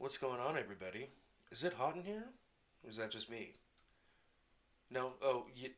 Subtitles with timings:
[0.00, 1.10] What's going on, everybody?
[1.52, 2.24] Is it hot in here?
[2.82, 3.56] Or is that just me?
[4.90, 5.12] No?
[5.22, 5.68] Oh, you,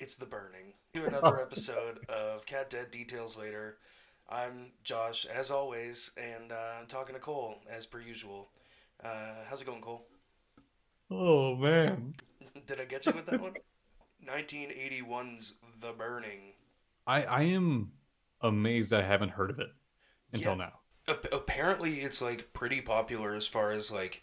[0.00, 0.72] it's the burning.
[0.94, 3.76] Do another episode of Cat Dead Details Later.
[4.28, 8.48] I'm Josh, as always, and uh, I'm talking to Cole, as per usual.
[9.04, 10.08] Uh, how's it going, Cole?
[11.08, 12.14] Oh man.
[12.66, 13.54] Did I get you with that one?
[14.28, 16.54] 1981's The Burning.
[17.06, 17.92] I I am
[18.40, 19.68] amazed I haven't heard of it
[20.32, 20.58] until Yeah.
[20.66, 20.79] now.
[21.10, 24.22] Ap- apparently it's like pretty popular as far as like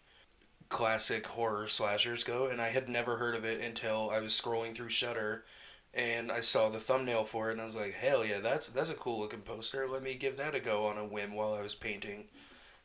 [0.69, 4.73] classic horror slashers go and i had never heard of it until i was scrolling
[4.73, 5.45] through Shudder
[5.93, 8.89] and i saw the thumbnail for it and i was like hell yeah that's that's
[8.89, 9.87] a cool looking poster.
[9.87, 12.25] Let me give that a go on a whim while i was painting.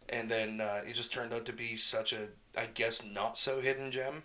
[0.09, 3.61] And then uh, it just turned out to be such a i guess not so
[3.61, 4.23] hidden gem.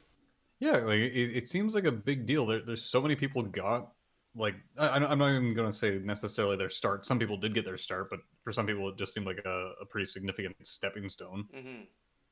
[0.60, 2.46] Yeah, like it, it seems like a big deal.
[2.46, 3.92] There, there's so many people got
[4.38, 7.06] like I, I'm not even going to say necessarily their start.
[7.06, 9.74] Some people did get their start, but for some people it just seemed like a,
[9.82, 11.84] a pretty significant stepping stone hmm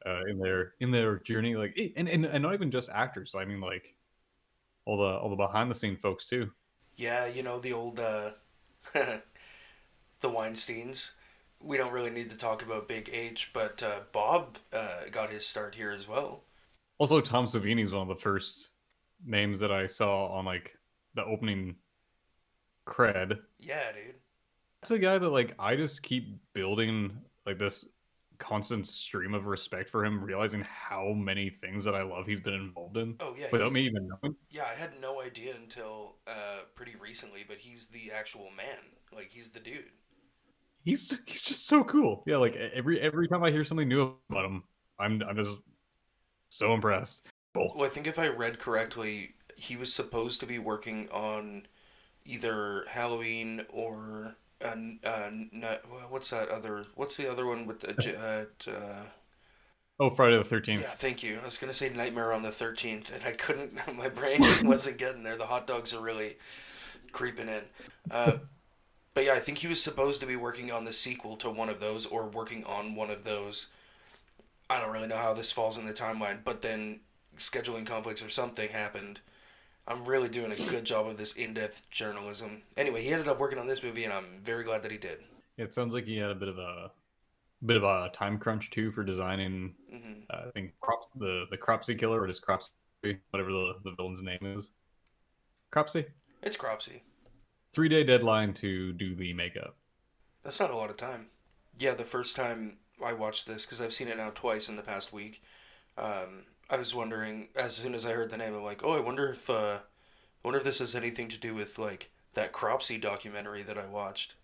[0.06, 1.56] uh, in their in their journey.
[1.56, 3.36] Like and, and and not even just actors.
[3.38, 3.96] I mean like
[4.86, 6.52] all the all the behind the scene folks too.
[6.98, 8.32] yeah you know the old uh
[8.94, 9.22] the
[10.24, 11.12] weinsteins
[11.60, 15.46] we don't really need to talk about big h but uh, bob uh, got his
[15.48, 16.44] start here as well
[16.98, 18.72] Also, Tom Savini is one of the first
[19.26, 20.78] names that I saw on like
[21.16, 21.76] the opening
[22.88, 23.40] cred.
[23.60, 24.16] yeah dude
[24.82, 27.86] That's a guy that like I just keep building like this
[28.38, 32.54] constant stream of respect for him, realizing how many things that I love he's been
[32.54, 34.36] involved in Oh yeah, without me even knowing.
[34.50, 34.66] yeah.
[34.66, 38.78] I had no idea until uh, pretty recently, but he's the actual man.
[39.14, 39.86] Like he's the dude.
[40.84, 42.24] He's he's just so cool.
[42.28, 44.64] Yeah, like every every time I hear something new about him,
[45.00, 45.58] I'm I'm just
[46.50, 47.26] so impressed.
[47.56, 51.68] Well, I think if I read correctly, he was supposed to be working on
[52.26, 55.64] either Halloween or uh, uh, n-
[56.10, 56.86] what's that other?
[56.96, 58.48] What's the other one with the?
[58.68, 59.04] Uh, uh,
[59.98, 60.82] Oh, Friday the Thirteenth.
[60.82, 61.40] yeah, thank you.
[61.42, 63.80] I was gonna say Nightmare on the Thirteenth, and I couldn't.
[63.96, 65.38] My brain wasn't getting there.
[65.38, 66.38] The hot dogs are really
[67.14, 67.62] creeping in.
[68.12, 68.34] Uh,
[69.14, 71.70] but yeah, I think he was supposed to be working on the sequel to one
[71.70, 73.68] of those, or working on one of those.
[74.70, 77.00] I don't really know how this falls in the timeline, but then
[77.38, 79.20] scheduling conflicts or something happened.
[79.88, 82.64] I'm really doing a good job of this in-depth journalism.
[82.76, 85.20] Anyway, he ended up working on this movie, and I'm very glad that he did.
[85.58, 86.92] It sounds like he had a bit of a
[87.66, 89.76] bit of a time crunch too for designing.
[89.90, 92.72] hmm Uh, I think Crops, the the Cropsy killer or just Cropsy,
[93.30, 94.72] whatever the, the villain's name is.
[95.72, 96.06] Cropsy.
[96.42, 97.02] It's Cropsy.
[97.74, 99.76] Three day deadline to do the makeup.
[100.44, 101.28] That's not a lot of time.
[101.78, 104.82] Yeah, the first time I watched this, because I've seen it now twice in the
[104.82, 105.42] past week,
[105.98, 109.00] um, I was wondering, as soon as I heard the name, I'm like, oh, I
[109.00, 109.80] wonder if, uh,
[110.44, 114.36] wonder if this has anything to do with, like, that Cropsy documentary that I watched.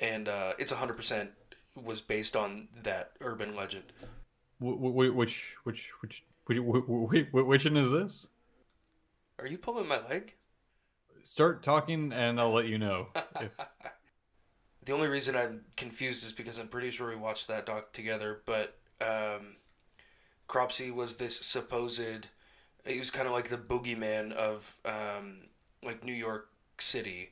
[0.00, 1.28] And uh, it's 100%
[1.82, 3.84] was based on that urban legend.
[4.60, 8.28] Wh- wh- which which which which which, which one is this?
[9.38, 10.34] Are you pulling my leg?
[11.22, 13.08] Start talking and I'll let you know.
[13.40, 13.50] If,
[14.84, 18.42] The only reason I'm confused is because I'm pretty sure we watched that doc together,
[18.44, 19.56] but um,
[20.54, 22.28] Cropsy was this supposed.
[22.86, 25.38] He was kind of like the boogeyman of um,
[25.82, 26.48] like New York
[26.78, 27.30] City,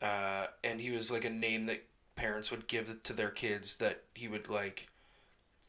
[0.00, 1.82] uh, and he was like a name that
[2.14, 4.86] parents would give to their kids that he would like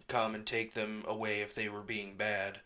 [0.07, 2.59] come and take them away if they were being bad.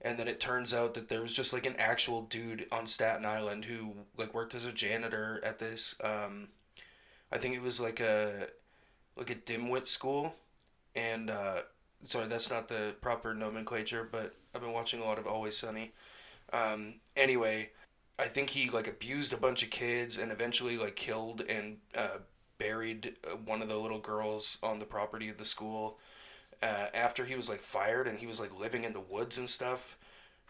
[0.00, 3.26] And then it turns out that there was just like an actual dude on Staten
[3.26, 6.48] Island who like worked as a janitor at this um,
[7.30, 8.46] I think it was like a
[9.18, 10.34] like a dimwit school,
[10.96, 11.60] and uh,
[12.06, 15.92] sorry, that's not the proper nomenclature, but I've been watching a lot of Always Sunny.
[16.52, 17.70] Um, anyway,
[18.18, 22.18] I think he like abused a bunch of kids and eventually like killed and uh,
[22.58, 25.98] buried uh, one of the little girls on the property of the school.
[26.62, 29.48] Uh, after he was like fired and he was like living in the woods and
[29.48, 29.96] stuff.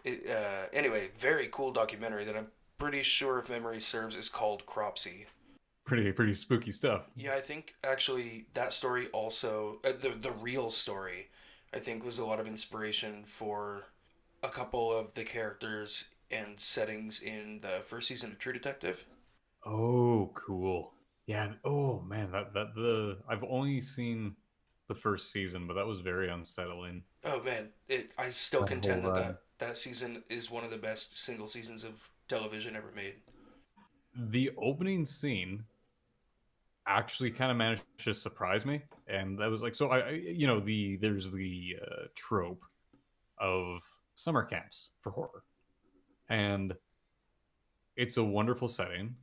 [0.04, 2.48] It, uh, anyway, very cool documentary that I'm
[2.78, 5.26] pretty sure, if memory serves, is called Cropsy.
[5.84, 7.10] pretty pretty spooky stuff.
[7.16, 11.28] Yeah, I think actually that story also uh, the the real story
[11.74, 13.88] I think was a lot of inspiration for
[14.42, 19.04] a couple of the characters and settings in the first season of True Detective.
[19.64, 20.92] Oh, cool.
[21.26, 21.52] Yeah.
[21.64, 24.36] Oh man, that that the I've only seen
[24.88, 27.04] the first season, but that was very unsettling.
[27.24, 30.78] Oh man, it I still That contend that, that that season is one of the
[30.78, 33.16] best single seasons of television ever made.
[34.14, 35.64] The opening scene
[36.98, 39.88] actually kind of managed to surprise me, and that was like so.
[39.88, 42.64] I, you know the there's the uh, trope
[43.38, 43.82] of
[44.14, 45.44] summer camps for horror,
[46.28, 46.74] and
[47.96, 49.14] it's a wonderful setting.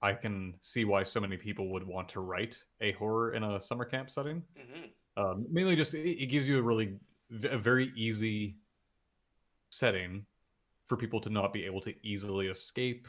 [0.00, 3.60] I can see why so many people would want to write a horror in a
[3.60, 4.42] summer camp setting.
[4.56, 4.86] hmm
[5.16, 6.98] Um, mainly just it, it gives you a really
[7.44, 8.56] a very easy
[9.70, 10.24] setting
[10.86, 13.08] for people to not be able to easily escape.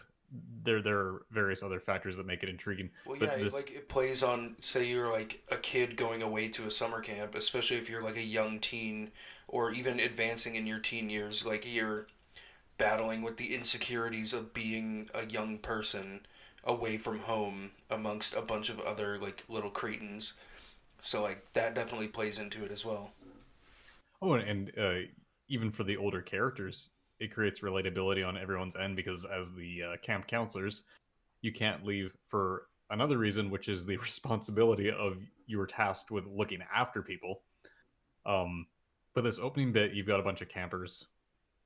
[0.63, 2.91] There, there are various other factors that make it intriguing.
[3.05, 4.55] Well, but yeah, this- like it plays on.
[4.59, 8.17] Say you're like a kid going away to a summer camp, especially if you're like
[8.17, 9.11] a young teen
[9.47, 11.45] or even advancing in your teen years.
[11.45, 12.07] Like you're
[12.77, 16.21] battling with the insecurities of being a young person
[16.63, 20.33] away from home amongst a bunch of other like little cretins.
[21.01, 23.11] So like that definitely plays into it as well.
[24.21, 25.07] Oh, and uh,
[25.47, 29.97] even for the older characters, it creates relatability on everyone's end because as the uh,
[30.01, 30.83] camp counselors,
[31.41, 35.17] you can't leave for another reason, which is the responsibility of
[35.47, 37.41] you were tasked with looking after people.
[38.25, 38.67] Um,
[39.13, 41.07] but this opening bit, you've got a bunch of campers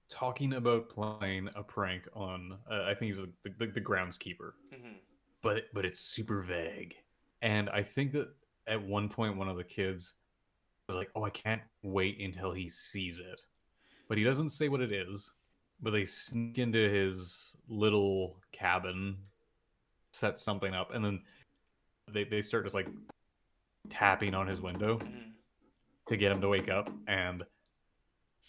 [0.10, 4.94] talking about playing a prank on, uh, I think he's the, the, the groundskeeper, hmm
[5.44, 6.96] but but it's super vague.
[7.42, 8.30] And I think that
[8.66, 10.14] at one point, one of the kids
[10.88, 13.46] was like, "Oh, I can't wait until he sees it,"
[14.08, 15.34] but he doesn't say what it is.
[15.82, 19.18] But they sneak into his little cabin,
[20.12, 21.22] set something up, and then
[22.12, 22.88] they they start just like
[23.90, 25.34] tapping on his window hmm
[26.08, 26.92] to get him to wake up.
[27.08, 27.44] And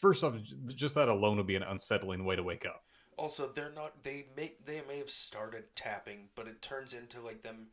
[0.00, 0.34] first off,
[0.66, 2.82] just that alone would be an unsettling way to wake up.
[3.16, 4.02] Also, they're not.
[4.02, 7.68] They may they may have started tapping, but it turns into like them,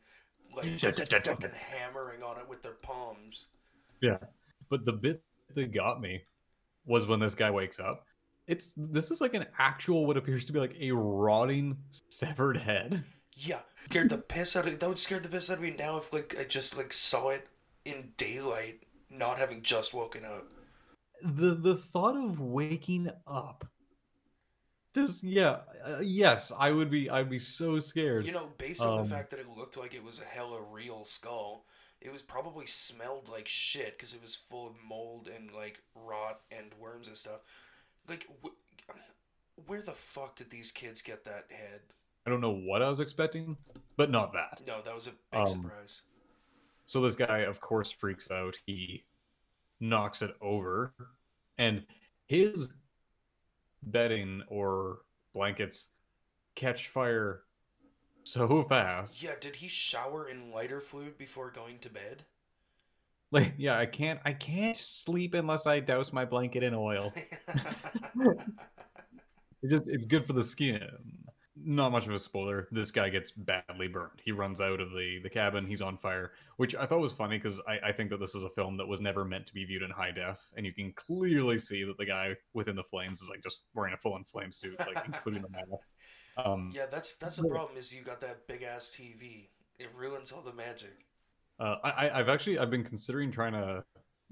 [0.54, 3.48] like just fucking hammering on it with their palms.
[4.00, 4.18] Yeah,
[4.68, 5.22] but the bit
[5.54, 6.22] that got me
[6.86, 8.06] was when this guy wakes up.
[8.46, 11.76] It's this is like an actual what appears to be like a rotting
[12.08, 13.04] severed head.
[13.34, 15.96] Yeah, scared the piss out of that would scare the piss out of me now
[15.98, 17.48] if like I just like saw it
[17.84, 20.46] in daylight, not having just woken up.
[21.22, 23.68] The the thought of waking up.
[24.94, 28.26] This yeah uh, yes I would be I'd be so scared.
[28.26, 30.60] You know, based on Um, the fact that it looked like it was a hella
[30.60, 31.64] real skull,
[32.00, 36.40] it was probably smelled like shit because it was full of mold and like rot
[36.50, 37.40] and worms and stuff.
[38.08, 41.80] Like, wh- where the fuck did these kids get that head?
[42.26, 43.56] I don't know what I was expecting,
[43.96, 44.62] but not that.
[44.66, 46.02] No, that was a big Um, surprise.
[46.84, 48.56] So this guy, of course, freaks out.
[48.66, 49.04] He
[49.80, 50.94] knocks it over,
[51.58, 51.84] and
[52.26, 52.70] his
[53.82, 55.00] bedding or
[55.34, 55.90] blankets
[56.54, 57.44] catch fire
[58.24, 59.22] so fast.
[59.22, 62.24] Yeah, did he shower in lighter fluid before going to bed?
[63.32, 67.12] Like, yeah, I can't, I can't sleep unless I douse my blanket in oil.
[69.62, 70.88] It's just, it's good for the skin.
[71.64, 72.66] Not much of a spoiler.
[72.72, 74.20] This guy gets badly burned.
[74.24, 75.66] He runs out of the the cabin.
[75.66, 78.42] He's on fire, which I thought was funny because I, I think that this is
[78.42, 80.92] a film that was never meant to be viewed in high def, and you can
[80.94, 84.24] clearly see that the guy within the flames is like just wearing a full on
[84.24, 85.66] flame suit, like including the mask.
[86.36, 87.76] Um, yeah, that's that's the problem.
[87.78, 89.48] Is you got that big ass TV.
[89.78, 91.04] It ruins all the magic.
[91.60, 93.84] Uh, I, I've actually I've been considering trying to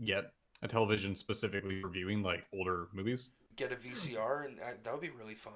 [0.04, 0.32] get
[0.62, 3.30] a television specifically reviewing like older movies.
[3.56, 5.54] Get a VCR, and uh, that would be really fun.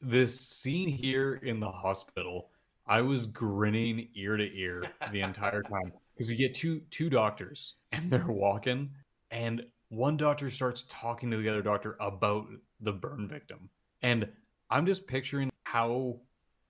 [0.00, 2.50] this scene here in the hospital,
[2.86, 7.76] I was grinning ear to ear the entire time because we get two two doctors
[7.92, 8.90] and they're walking,
[9.30, 12.46] and one doctor starts talking to the other doctor about
[12.80, 13.70] the burn victim,
[14.02, 14.28] and
[14.70, 16.20] I'm just picturing how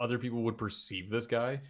[0.01, 1.61] other people would perceive this guy.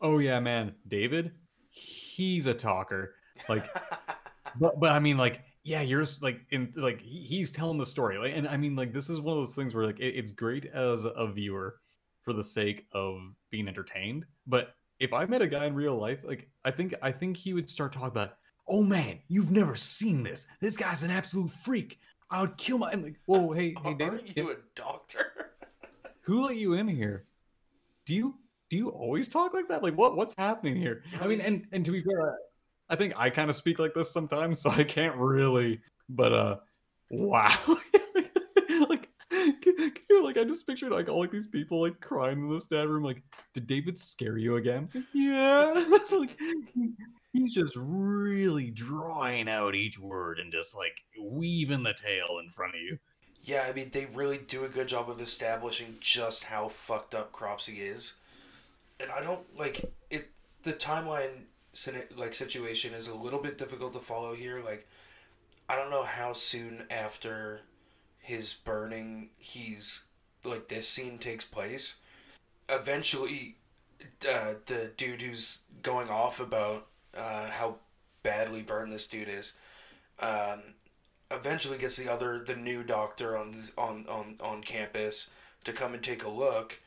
[0.00, 1.32] Oh yeah, man, David,
[1.74, 3.14] he's a talker.
[3.48, 3.64] Like
[4.58, 8.18] but but I mean, like, yeah, you're just like in like he's telling the story,
[8.18, 10.32] like, and I mean, like, this is one of those things where like it, it's
[10.32, 11.76] great as a viewer
[12.22, 13.18] for the sake of
[13.50, 14.24] being entertained.
[14.46, 17.52] But if I met a guy in real life, like, I think I think he
[17.52, 18.34] would start talking about,
[18.68, 20.46] oh man, you've never seen this.
[20.60, 21.98] This guy's an absolute freak.
[22.30, 22.90] I would kill my.
[22.90, 25.52] I'm like, whoa, hey, hey, Are David, you a doctor?
[26.22, 27.26] who let you in here?
[28.06, 28.34] Do you
[28.74, 29.84] do you always talk like that?
[29.84, 31.04] Like what what's happening here?
[31.20, 32.36] I mean, and and to be fair,
[32.88, 35.80] I think I kind of speak like this sometimes, so I can't really.
[36.08, 36.56] But uh,
[37.10, 37.56] wow,
[38.88, 39.08] like.
[40.22, 43.04] Like I just pictured like all like these people like crying in the stab room.
[43.04, 44.88] Like, did David scare you again?
[45.12, 45.72] Yeah.
[46.10, 46.40] like,
[46.74, 46.94] he-
[47.32, 52.74] he's just really drawing out each word and just like weaving the tale in front
[52.74, 52.98] of you.
[53.42, 57.30] Yeah, I mean they really do a good job of establishing just how fucked up
[57.30, 58.14] Cropsy is,
[59.00, 60.30] and I don't like it.
[60.62, 61.44] The timeline
[62.16, 64.62] like situation is a little bit difficult to follow here.
[64.64, 64.88] Like,
[65.68, 67.60] I don't know how soon after
[68.18, 70.04] his burning he's
[70.44, 71.96] like this scene takes place.
[72.68, 73.56] Eventually,
[74.28, 76.86] uh, the dude who's going off about
[77.16, 77.76] uh, how
[78.22, 79.54] badly burned this dude is.
[80.20, 80.62] Um,
[81.30, 85.30] eventually gets the other the new doctor on on on on campus
[85.64, 86.80] to come and take a look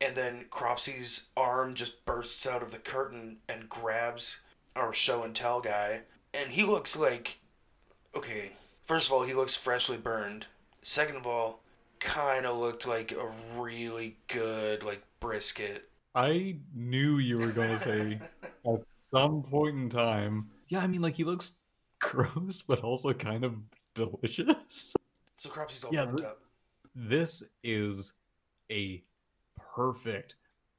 [0.00, 4.40] and then Cropsy's arm just bursts out of the curtain and grabs
[4.74, 6.02] our show and tell guy
[6.36, 7.38] and he looks like
[8.14, 8.52] okay.
[8.84, 10.46] First of all, he looks freshly burned.
[10.82, 11.60] Second of all,
[11.98, 15.88] kind of looked like a really good like brisket.
[16.14, 18.20] I knew you were going to say
[18.66, 20.50] at some point in time.
[20.68, 21.52] Yeah, I mean, like he looks
[21.98, 23.56] gross, but also kind of
[23.94, 24.94] delicious.
[25.38, 26.40] So Cropsy's all Yeah, up.
[26.94, 28.14] This is
[28.70, 29.02] a
[29.76, 30.36] perfect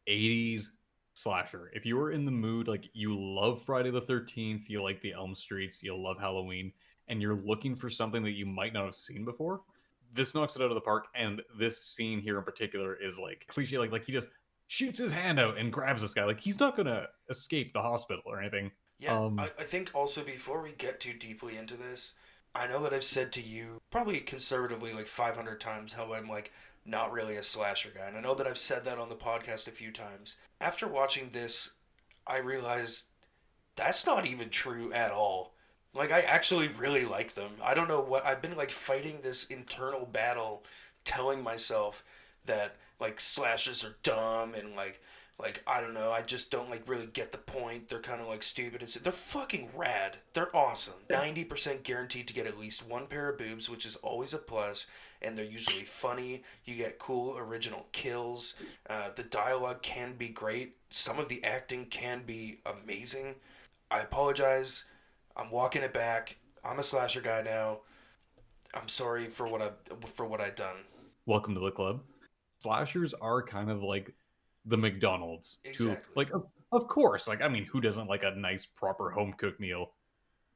[0.10, 0.70] 80s
[1.14, 1.72] slasher.
[1.74, 5.14] If you were in the mood, like you love Friday the 13th, you like the
[5.14, 6.72] Elm Streets, you love Halloween,
[7.08, 9.62] and you're looking for something that you might not have seen before,
[10.14, 11.08] this knocks it out of the park.
[11.16, 14.28] And this scene here in particular is like cliche, like like he just
[14.68, 16.26] shoots his hand out and grabs this guy.
[16.26, 18.72] Like he's not gonna escape the hospital or anything.
[19.00, 22.16] Yeah, Um, I, I think also before we get too deeply into this,
[22.56, 26.52] I know that I've said to you probably conservatively like 500 times how I'm like
[26.88, 28.08] not really a slasher guy.
[28.08, 30.38] And I know that I've said that on the podcast a few times.
[30.62, 31.72] After watching this,
[32.26, 33.06] I realized
[33.76, 35.54] that's not even true at all.
[35.94, 37.52] Like I actually really like them.
[37.64, 40.64] I don't know what I've been like fighting this internal battle
[41.04, 42.04] telling myself
[42.46, 45.02] that like slashers are dumb and like
[45.40, 47.90] like I don't know, I just don't like really get the point.
[47.90, 50.18] They're kind of like stupid and s- they're fucking rad.
[50.34, 50.96] They're awesome.
[51.10, 54.48] 90% guaranteed to get at least one pair of boobs, which is always a plus.
[54.48, 54.88] plus,
[55.22, 56.44] and they're usually funny.
[56.66, 58.56] You get cool original kills.
[58.90, 60.76] Uh, the dialogue can be great.
[60.90, 63.36] Some of the acting can be amazing.
[63.92, 64.86] I apologize.
[65.36, 66.38] I'm walking it back.
[66.64, 67.80] I'm a slasher guy now.
[68.74, 69.70] I'm sorry for what I
[70.16, 70.78] for what I done.
[71.26, 72.02] welcome to the club.
[72.62, 74.14] Slashers are kind of like
[74.68, 78.66] the McDonald's to like of, of course, like I mean, who doesn't like a nice
[78.66, 79.94] proper home cooked meal?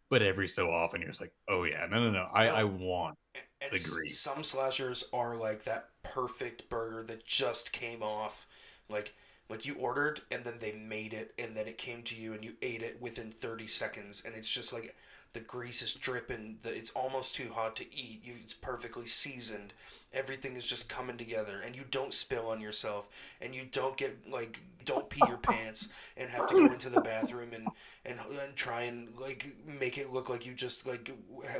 [0.09, 3.17] But every so often you're just like, oh yeah, no no no, I I want
[3.61, 4.19] And The grease.
[4.19, 8.45] some slashers are like that perfect burger that just came off,
[8.89, 9.13] like
[9.49, 12.43] like you ordered and then they made it and then it came to you and
[12.43, 14.95] you ate it within thirty seconds and it's just like
[15.33, 16.57] the grease is dripping.
[16.63, 18.21] The, it's almost too hot to eat.
[18.23, 19.73] You, it's perfectly seasoned.
[20.13, 23.07] Everything is just coming together, and you don't spill on yourself,
[23.41, 27.01] and you don't get like don't pee your pants and have to go into the
[27.01, 27.67] bathroom and
[28.05, 31.11] and and try and like make it look like you just like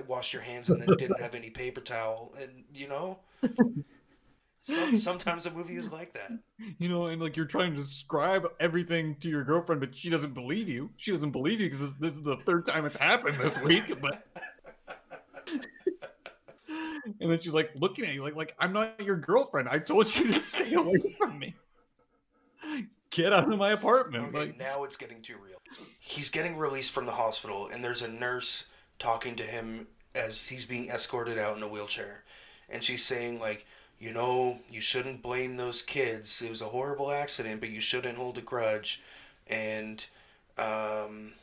[0.07, 3.19] washed your hands and then didn't have any paper towel, and you know.
[4.63, 6.32] Some, sometimes a movie is like that.
[6.77, 10.34] you know, and like you're trying to describe everything to your girlfriend, but she doesn't
[10.34, 10.91] believe you.
[10.98, 14.00] She doesn't believe you because this, this is the third time it's happened this week.
[14.00, 14.25] But
[17.20, 19.68] and then she's like looking at you like like I'm not your girlfriend.
[19.68, 21.56] I told you to stay away from me.
[23.10, 24.30] Get out of my apartment.
[24.30, 25.58] Okay, Like now it's getting too real.
[26.00, 28.65] He's getting released from the hospital, and there's a nurse
[29.00, 32.24] talking to him as he's being escorted out in a wheelchair.
[32.70, 33.65] And she's saying, like,
[34.01, 36.41] you know, you shouldn't blame those kids.
[36.41, 39.00] It was a horrible accident, but you shouldn't hold a grudge.
[39.46, 40.03] And,
[40.58, 41.34] um,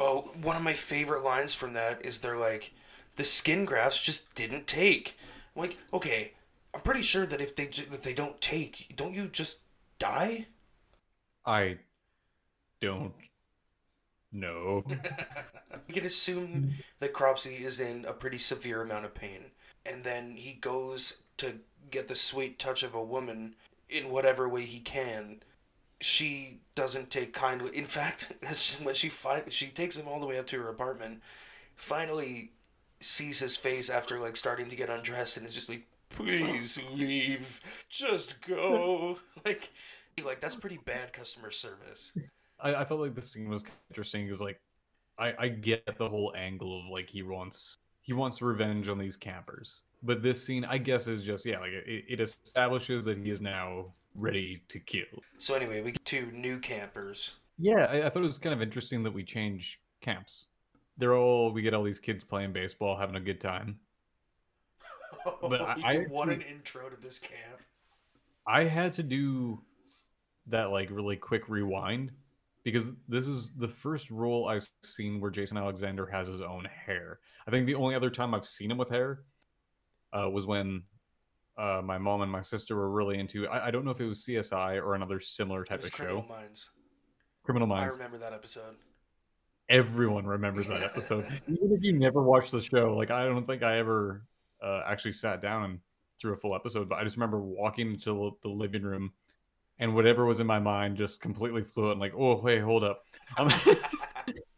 [0.00, 2.72] oh, one of my favorite lines from that is they're like,
[3.14, 5.16] the skin grafts just didn't take.
[5.54, 6.32] I'm like, okay,
[6.74, 9.60] I'm pretty sure that if they if they don't take, don't you just
[10.00, 10.46] die?
[11.46, 11.78] I
[12.80, 13.14] don't
[14.32, 14.84] know.
[15.88, 19.52] We can assume that Cropsy is in a pretty severe amount of pain,
[19.84, 21.54] and then he goes to
[21.90, 23.54] get the sweet touch of a woman
[23.88, 25.42] in whatever way he can.
[26.00, 27.76] She doesn't take kindly.
[27.76, 28.32] In fact,
[28.82, 31.20] when she fi- she takes him all the way up to her apartment,
[31.76, 32.52] finally
[33.00, 37.60] sees his face after like starting to get undressed, and is just like, "Please leave,
[37.88, 39.70] just go." like,
[40.24, 42.12] like that's pretty bad customer service.
[42.60, 44.60] I, I felt like this scene was interesting because like
[45.18, 49.16] I, I get the whole angle of like he wants he wants revenge on these
[49.16, 49.82] campers.
[50.02, 53.40] But this scene, I guess, is just yeah, like it, it establishes that he is
[53.40, 55.22] now ready to kill.
[55.38, 57.36] So anyway, we get two new campers.
[57.58, 60.46] Yeah, I, I thought it was kind of interesting that we change camps.
[60.98, 63.78] They're all we get all these kids playing baseball, having a good time.
[65.40, 67.60] But I- I what an intro to this camp.
[68.44, 69.62] I had to do
[70.48, 72.10] that like really quick rewind
[72.64, 77.20] because this is the first role I've seen where Jason Alexander has his own hair.
[77.46, 79.20] I think the only other time I've seen him with hair
[80.12, 80.82] uh, was when
[81.56, 83.46] uh, my mom and my sister were really into.
[83.48, 86.28] I, I don't know if it was CSI or another similar type of Criminal show.
[86.28, 86.70] Minds.
[87.42, 87.94] Criminal Minds.
[87.94, 88.76] I remember that episode.
[89.68, 92.94] Everyone remembers that episode, even if you never watched the show.
[92.96, 94.22] Like I don't think I ever
[94.62, 95.78] uh, actually sat down and
[96.18, 99.12] threw a full episode, but I just remember walking into the living room
[99.78, 102.84] and whatever was in my mind just completely flew out and like, oh wait, hold
[102.84, 103.04] up,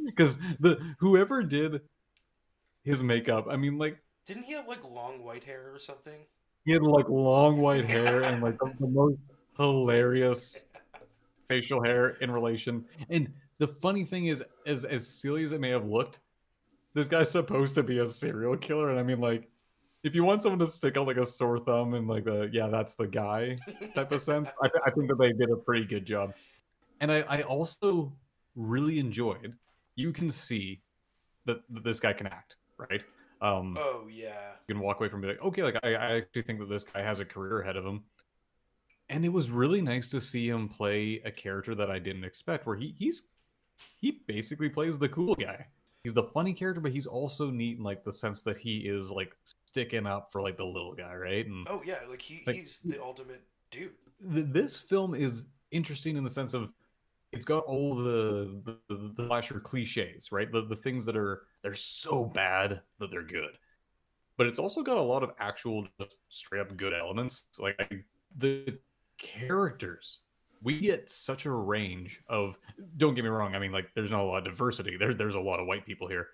[0.04, 1.80] because the whoever did
[2.82, 6.26] his makeup, I mean, like Didn't he have like long white hair or something?
[6.64, 9.18] he had like long white hair and like the, the most
[9.56, 10.64] hilarious
[11.46, 12.84] facial hair in relation.
[13.10, 16.18] And the funny thing is, as as silly as it may have looked,
[16.94, 19.48] this guy's supposed to be a serial killer, and I mean, like,
[20.02, 22.68] if you want someone to stick out like a sore thumb and like the yeah,
[22.68, 23.56] that's the guy
[23.94, 26.32] type of sense, I, th- I think that they did a pretty good job.
[27.00, 28.12] And I, I also
[28.56, 29.54] really enjoyed.
[29.96, 30.80] You can see
[31.44, 33.02] that, that this guy can act, right?
[33.44, 34.52] Um, oh yeah.
[34.68, 36.84] You can walk away from be like, okay, like I, I actually think that this
[36.84, 38.02] guy has a career ahead of him.
[39.10, 42.66] And it was really nice to see him play a character that I didn't expect,
[42.66, 43.24] where he he's
[43.96, 45.66] he basically plays the cool guy.
[46.04, 49.10] He's the funny character, but he's also neat in like the sense that he is
[49.10, 51.46] like sticking up for like the little guy, right?
[51.46, 53.92] And Oh yeah, like he Like- he's the ultimate dude.
[54.32, 56.72] th- this film is interesting in the sense of
[57.32, 60.50] it's got all the the, the slasher cliches, right?
[60.50, 63.58] The the things that are they're so bad that they're good,
[64.36, 67.46] but it's also got a lot of actual just straight up good elements.
[67.58, 67.88] Like I,
[68.36, 68.78] the
[69.18, 70.20] characters,
[70.62, 72.58] we get such a range of.
[72.96, 73.54] Don't get me wrong.
[73.54, 74.96] I mean, like there's not a lot of diversity.
[74.96, 76.28] There there's a lot of white people here.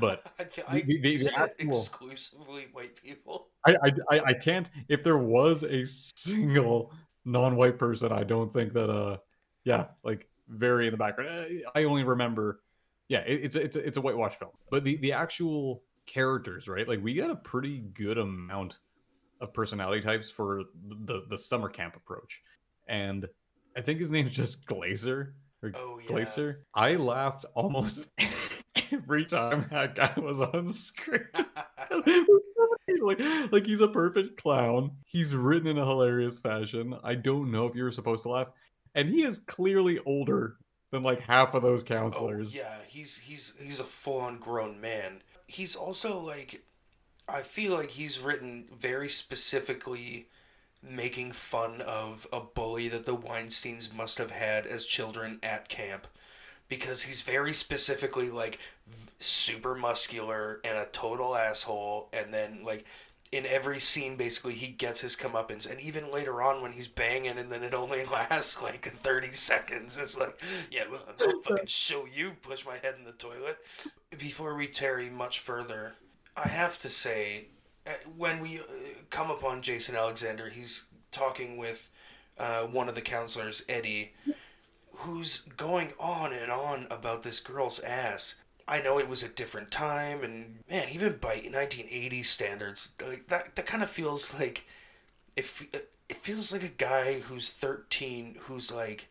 [0.00, 0.30] But
[0.68, 3.48] I, the- the- the actual- exclusively white people.
[3.66, 3.76] I,
[4.10, 4.70] I I can't.
[4.88, 6.92] If there was a single
[7.24, 8.90] non-white person, I don't think that.
[8.90, 9.16] Uh,
[9.64, 11.30] yeah, like very in the background.
[11.30, 12.60] Uh, I only remember.
[13.08, 16.68] Yeah, it, it's a, it's a, it's a whitewash film, but the the actual characters,
[16.68, 16.88] right?
[16.88, 18.78] Like we got a pretty good amount
[19.40, 20.62] of personality types for
[21.04, 22.42] the the summer camp approach,
[22.88, 23.26] and
[23.76, 25.32] I think his name's just Glazer
[25.62, 26.10] or Oh yeah.
[26.10, 26.56] Glazer.
[26.74, 28.08] I laughed almost
[28.92, 31.26] every time that guy was on screen.
[33.00, 33.20] like,
[33.50, 34.92] like he's a perfect clown.
[35.06, 36.94] He's written in a hilarious fashion.
[37.02, 38.48] I don't know if you were supposed to laugh,
[38.94, 40.56] and he is clearly older
[40.94, 42.54] than like half of those Oh, counselors.
[42.54, 45.22] yeah, he's he's he's a full-on grown man.
[45.46, 46.62] He's also like,
[47.28, 50.28] I feel like he's written very specifically,
[50.82, 56.06] making fun of a bully that the Weinstein's must have had as children at camp,
[56.68, 58.58] because he's very specifically like
[59.18, 62.84] super muscular and a total asshole, and then like.
[63.34, 67.36] In every scene, basically, he gets his comeuppance, and even later on when he's banging,
[67.36, 69.96] and then it only lasts like thirty seconds.
[69.96, 72.32] It's like, yeah, well, I'll fucking show you.
[72.42, 73.58] Push my head in the toilet.
[74.16, 75.94] Before we tarry much further,
[76.36, 77.46] I have to say,
[77.86, 78.62] uh, when we uh,
[79.10, 81.88] come upon Jason Alexander, he's talking with
[82.38, 84.12] uh, one of the counselors, Eddie,
[84.92, 88.36] who's going on and on about this girl's ass.
[88.66, 93.56] I know it was a different time, and man, even by 1980 standards, like that
[93.56, 94.64] that kind of feels like
[95.36, 95.66] if
[96.08, 99.08] it feels like a guy who's 13 who's like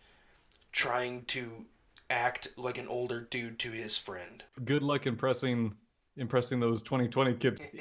[0.72, 1.66] trying to
[2.10, 4.44] act like an older dude to his friend.
[4.64, 5.76] Good luck impressing
[6.18, 7.62] impressing those 2020 kids.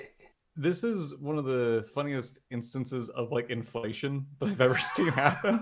[0.54, 5.58] This is one of the funniest instances of like inflation that I've ever seen happen.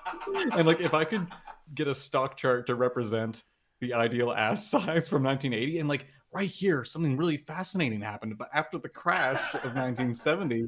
[0.52, 1.26] and like if I could
[1.74, 3.42] get a stock chart to represent
[3.86, 8.48] the ideal ass size from 1980 and like right here something really fascinating happened but
[8.52, 10.64] after the crash of 1970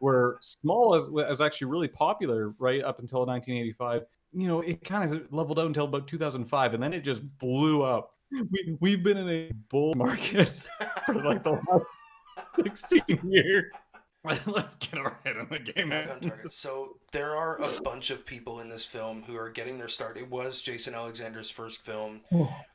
[0.00, 4.02] where small is, was actually really popular right up until 1985
[4.32, 7.82] you know it kind of leveled out until about 2005 and then it just blew
[7.82, 8.14] up.
[8.30, 10.60] We, we've been in a bull market
[11.06, 13.64] for like the last 16 years
[14.46, 16.14] let's get our head in the game Back man.
[16.16, 16.52] on target.
[16.52, 20.16] So there are a bunch of people in this film who are getting their start.
[20.16, 22.20] It was Jason Alexander's first film.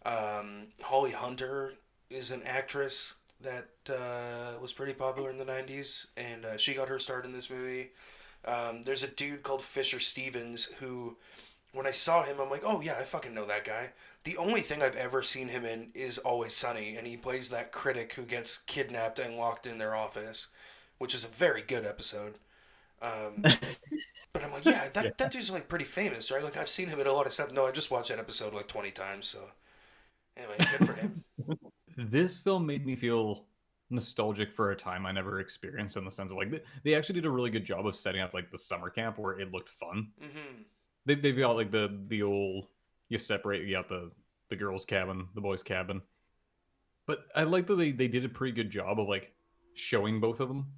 [0.05, 1.73] Um, Holly Hunter
[2.09, 6.87] is an actress that uh, was pretty popular in the '90s, and uh, she got
[6.89, 7.91] her start in this movie.
[8.45, 11.15] Um, there's a dude called Fisher Stevens who,
[11.73, 13.89] when I saw him, I'm like, oh yeah, I fucking know that guy.
[14.25, 17.71] The only thing I've ever seen him in is Always Sunny, and he plays that
[17.73, 20.47] critic who gets kidnapped and locked in their office,
[21.03, 22.35] which is a very good episode.
[23.01, 23.43] Um,
[24.33, 25.11] but I'm like, yeah, that, Yeah.
[25.17, 26.43] that dude's like pretty famous, right?
[26.43, 27.51] Like I've seen him in a lot of stuff.
[27.53, 29.27] No, I just watched that episode like 20 times.
[29.27, 29.39] So
[30.37, 31.11] anyway, good for him.
[31.97, 33.45] this film made me feel
[33.89, 37.15] nostalgic for a time I never experienced in the sense of like they, they actually
[37.15, 39.69] did a really good job of setting up like the summer camp where it looked
[39.69, 40.09] fun.
[40.19, 40.63] hmm
[41.05, 42.67] They they've got like the the old
[43.09, 44.11] you separate you got the
[44.49, 46.01] the girls cabin, the boys cabin.
[47.05, 49.33] But I like that they they did a pretty good job of like
[49.73, 50.71] showing both of them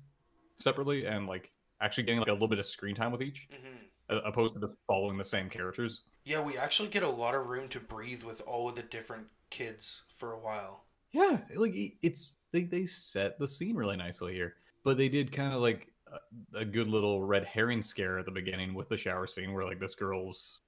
[0.58, 3.76] separately and like actually getting like a little bit of screen time with each hmm
[4.10, 6.04] opposed to just following the same characters.
[6.24, 9.28] Yeah, we actually get a lot of room to breathe with all of the different
[9.50, 10.86] kids for a while.
[11.12, 15.54] Yeah, like it's they they set the scene really nicely here, but they did kind
[15.54, 19.28] of like a, a good little red herring scare at the beginning with the shower
[19.28, 20.62] scene where like this girl's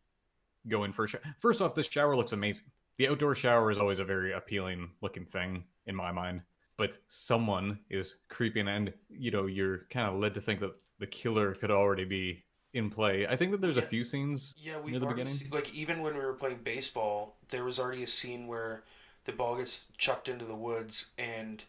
[0.68, 1.22] going for a shower.
[1.40, 2.66] First off, this shower looks amazing.
[2.98, 6.42] The outdoor shower is always a very appealing looking thing in my mind,
[6.78, 11.08] but someone is creeping and you know you're kind of led to think that the
[11.08, 13.26] killer could already be in play.
[13.28, 15.34] I think that there's a few scenes Yeah, we've the beginning.
[15.34, 18.84] seen, like even when we were playing baseball, there was already a scene where
[19.26, 21.64] the ball gets chucked into the woods, and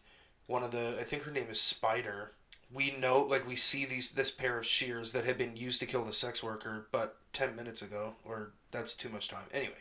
[0.47, 2.31] one of the I think her name is Spider.
[2.71, 5.87] We know, like, we see these this pair of shears that had been used to
[5.87, 9.45] kill the sex worker, but ten minutes ago, or that's too much time.
[9.51, 9.73] Anyway,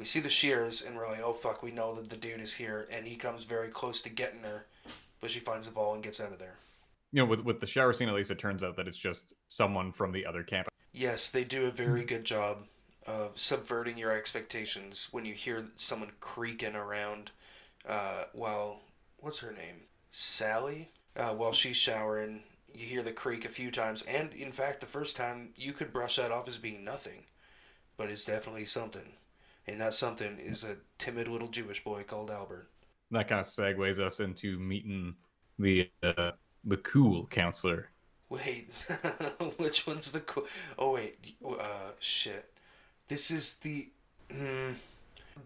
[0.00, 2.54] we see the shears, and we're like, oh fuck, we know that the dude is
[2.54, 4.64] here, and he comes very close to getting her,
[5.20, 6.56] but she finds the ball and gets out of there.
[7.12, 9.34] You know, with with the shower scene, at least it turns out that it's just
[9.46, 10.68] someone from the other camp.
[10.94, 12.64] Yes, they do a very good job
[13.06, 17.30] of subverting your expectations when you hear someone creaking around
[17.86, 18.80] uh, while
[19.18, 19.82] what's her name
[20.12, 22.42] sally uh, while she's showering
[22.74, 25.92] you hear the creak a few times and in fact the first time you could
[25.92, 27.24] brush that off as being nothing
[27.96, 29.12] but it's definitely something
[29.70, 32.68] and that something is a timid little jewish boy called albert
[33.10, 35.14] that kind of segues us into meeting
[35.58, 36.30] the uh,
[36.64, 37.88] the cool counselor.
[38.28, 38.70] wait
[39.56, 40.44] which one's the cool
[40.78, 41.18] oh wait
[41.58, 42.52] uh shit
[43.08, 43.88] this is the
[44.30, 44.72] hmm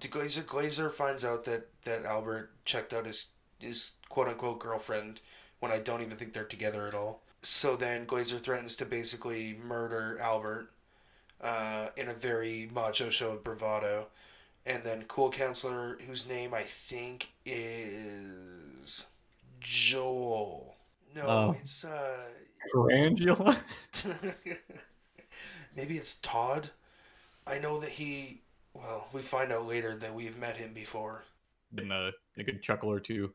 [0.00, 3.26] glazer glazer finds out that that albert checked out his
[3.58, 5.20] his quote unquote girlfriend
[5.60, 7.22] when I don't even think they're together at all.
[7.42, 10.70] So then Glazer threatens to basically murder Albert
[11.44, 14.07] uh, in a very macho show of bravado.
[14.66, 19.07] And then Cool Counselor, whose name I think is
[19.61, 20.74] Joel.
[21.14, 21.57] No, Oh.
[21.61, 22.16] it's uh
[22.72, 23.59] Tarantula.
[25.76, 26.70] maybe it's Todd.
[27.46, 28.40] I know that he
[28.72, 31.24] well, we find out later that we've met him before.
[31.76, 33.30] and uh, a good chuckle or two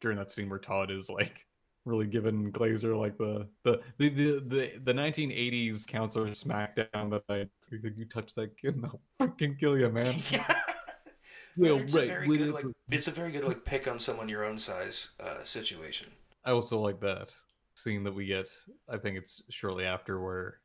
[0.00, 1.44] during that scene where Todd is like
[1.84, 7.48] really giving Glazer like the the the the the, the 1980s counselor smackdown that I
[7.70, 10.14] you touch that kid and I'll freaking kill you, man.
[10.30, 10.60] yeah.
[11.56, 14.28] Well, it's a right, very good like it's a very good like pick on someone
[14.28, 16.08] your own size uh, situation.
[16.44, 17.34] I also like that
[17.74, 18.48] scene that we get.
[18.88, 20.60] I think it's shortly after where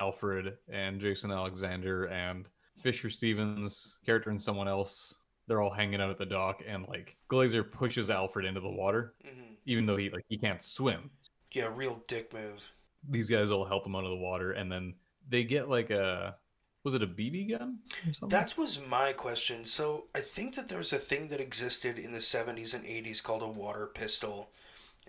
[0.00, 2.48] Alfred and Jason Alexander and
[2.78, 5.14] Fisher Stevens character and someone else
[5.52, 9.12] they're all hanging out at the dock and like Glazer pushes Alfred into the water
[9.22, 11.10] hmm even though he like he can't swim.
[11.52, 12.66] Yeah, real dick move.
[13.08, 14.94] These guys will help him out of the water and then
[15.28, 16.36] they get like a
[16.84, 18.28] was it a BB gun or something?
[18.30, 19.66] That was my question.
[19.66, 23.42] So I think that there's a thing that existed in the 70s and 80s called
[23.42, 24.50] a water pistol,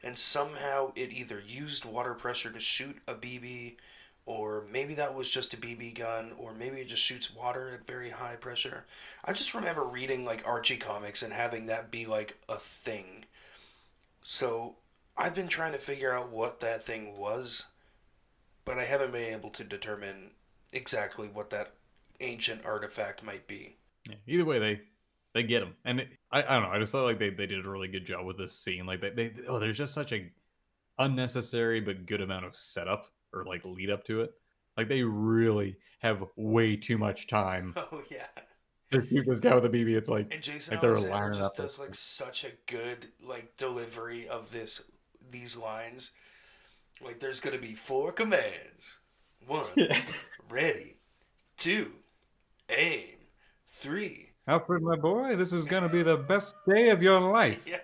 [0.03, 3.77] and somehow it either used water pressure to shoot a BB,
[4.25, 7.87] or maybe that was just a BB gun, or maybe it just shoots water at
[7.87, 8.85] very high pressure.
[9.25, 13.25] I just remember reading like Archie comics and having that be like a thing.
[14.23, 14.75] So
[15.17, 17.65] I've been trying to figure out what that thing was,
[18.63, 20.31] but I haven't been able to determine
[20.71, 21.73] exactly what that
[22.21, 23.75] ancient artifact might be.
[24.09, 24.81] Yeah, either way, they
[25.33, 26.69] they get them, and it, I I don't know.
[26.69, 28.85] I just thought like they, they did a really good job with this scene.
[28.85, 30.31] Like they, they oh, there's just such a
[30.99, 34.31] unnecessary but good amount of setup or like lead up to it.
[34.77, 38.27] Like they really have way too much time Oh yeah.
[38.91, 39.95] to shoot this guy with a BB.
[39.95, 43.55] It's like And Jason Like they were Alexander just does like such a good like
[43.57, 44.83] delivery of this
[45.31, 46.11] these lines.
[47.01, 48.99] Like there's gonna be four commands.
[49.45, 49.65] One,
[50.49, 50.97] ready.
[51.57, 51.91] Two,
[52.69, 53.09] aim.
[53.67, 54.29] Three.
[54.47, 57.65] Alfred, my boy, this is gonna be the best day of your life.
[57.67, 57.77] Yeah.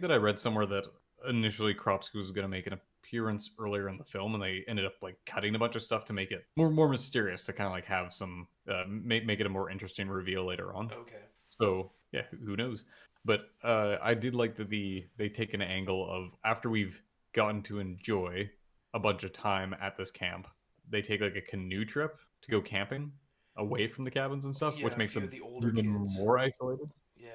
[0.00, 0.84] that I read somewhere that
[1.28, 2.74] initially Cropsy was going to make an
[3.08, 6.04] appearance earlier in the film, and they ended up like cutting a bunch of stuff
[6.06, 9.40] to make it more more mysterious to kind of like have some uh, make make
[9.40, 10.90] it a more interesting reveal later on.
[10.92, 11.22] okay.
[11.48, 12.84] So yeah, who- knows?
[13.24, 17.62] But uh, I did like that the they take an angle of after we've gotten
[17.64, 18.48] to enjoy
[18.94, 20.46] a bunch of time at this camp,
[20.88, 23.12] they take like a canoe trip to go camping
[23.56, 26.18] away from the cabins and stuff, Yeah, which makes them the older even kids.
[26.18, 26.88] more isolated.
[27.16, 27.28] Yeah.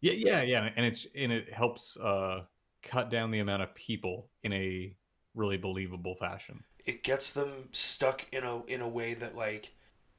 [0.00, 2.42] Yeah, yeah, yeah, and it's and it helps uh,
[2.82, 4.96] cut down the amount of people in a
[5.36, 6.64] really believable fashion.
[6.84, 9.72] it gets them stuck in a in a way that like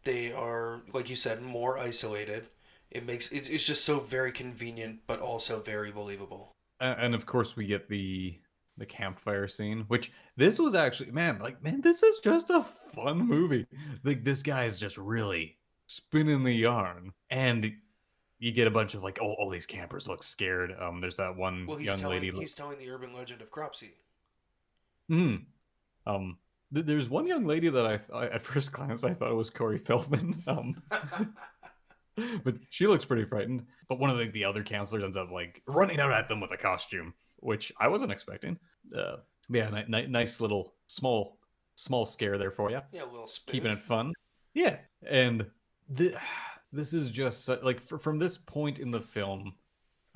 [0.03, 2.47] they are like you said more isolated
[2.91, 7.25] it makes it's, it's just so very convenient but also very believable A- And of
[7.25, 8.38] course, we get the
[8.77, 12.62] the campfire scene, which this was actually man, like man, this is just a
[12.93, 13.65] fun movie.
[14.03, 17.73] Like this guy is just really spinning the yarn, and
[18.39, 20.75] you get a bunch of like, oh, all these campers look scared.
[20.80, 22.38] Um, there's that one well he's young telling lady.
[22.38, 23.93] he's telling the urban legend of cropsy
[25.10, 25.36] Hmm.
[26.06, 26.38] Um,
[26.74, 29.50] th- there's one young lady that I, I at first glance I thought it was
[29.50, 30.43] Corey Feldman.
[30.48, 30.82] Um,
[32.43, 33.65] but she looks pretty frightened.
[33.89, 36.52] But one of the, the other counselors ends up like running out at them with
[36.52, 38.58] a costume, which I wasn't expecting.
[38.96, 39.17] Uh,
[39.50, 41.38] yeah, ni- ni- nice little small
[41.76, 43.54] small scare there for you, yeah a little spook.
[43.54, 44.12] keeping it fun.
[44.56, 45.46] Yeah, and
[45.96, 46.15] th-
[46.74, 49.54] this is just like fr- from this point in the film.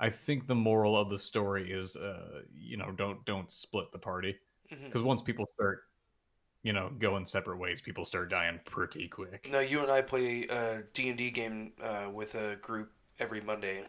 [0.00, 3.98] I think the moral of the story is, uh, you know, don't don't split the
[3.98, 4.36] party
[4.72, 4.84] Mhm.
[4.86, 5.84] because once people start
[6.62, 10.44] you know going separate ways people start dying pretty quick no you and i play
[10.48, 13.84] a d&d game uh, with a group every Monday,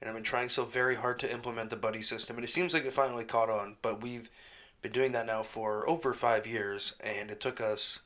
[0.00, 2.72] and I've been trying so very hard to implement the buddy system, and it seems
[2.72, 3.76] like it finally caught on.
[3.82, 4.30] But we've
[4.80, 8.00] been doing that now for over five years, and it took us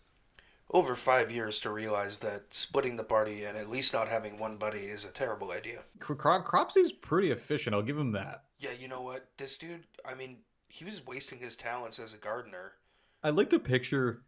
[0.70, 4.56] over five years to realize that splitting the party and at least not having one
[4.56, 5.80] buddy is a terrible idea.
[6.00, 7.74] Cro- Cropsy's pretty efficient.
[7.74, 8.44] I'll give him that.
[8.58, 9.28] Yeah, you know what?
[9.36, 12.72] This dude, I mean, he was wasting his talents as a gardener.
[13.22, 14.22] I'd like to picture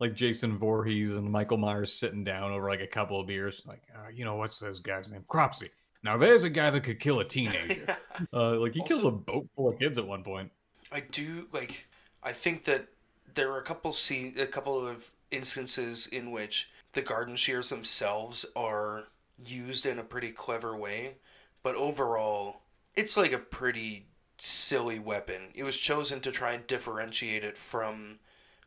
[0.00, 3.82] like Jason Voorhees and Michael Myers sitting down over like a couple of beers, like,
[3.94, 5.24] uh, you know, what's this guy's name?
[5.28, 5.70] Cropsy.
[6.02, 7.96] Now there's a guy that could kill a teenager.
[8.32, 10.50] uh, like he Also- kills a boat full of kids at one point.
[10.92, 11.86] I do like.
[12.22, 12.88] I think that
[13.34, 18.46] there are a couple see a couple of instances in which the garden shears themselves
[18.54, 19.08] are
[19.44, 21.14] used in a pretty clever way,
[21.62, 22.60] but overall,
[22.94, 24.06] it's like a pretty
[24.38, 25.50] silly weapon.
[25.54, 28.18] It was chosen to try and differentiate it from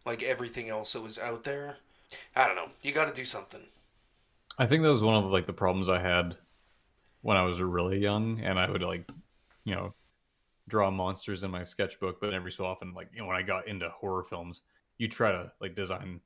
[0.06, 1.78] like everything else that was out there.
[2.36, 2.70] I don't know.
[2.82, 3.62] You got to do something.
[4.58, 6.38] I think that was one of like the problems I had
[7.22, 9.10] when I was really young, and I would like,
[9.66, 9.94] you know,
[10.68, 12.20] draw monsters in my sketchbook.
[12.20, 14.62] But every so often, like you know, when I got into horror films,
[14.98, 16.22] you try to like design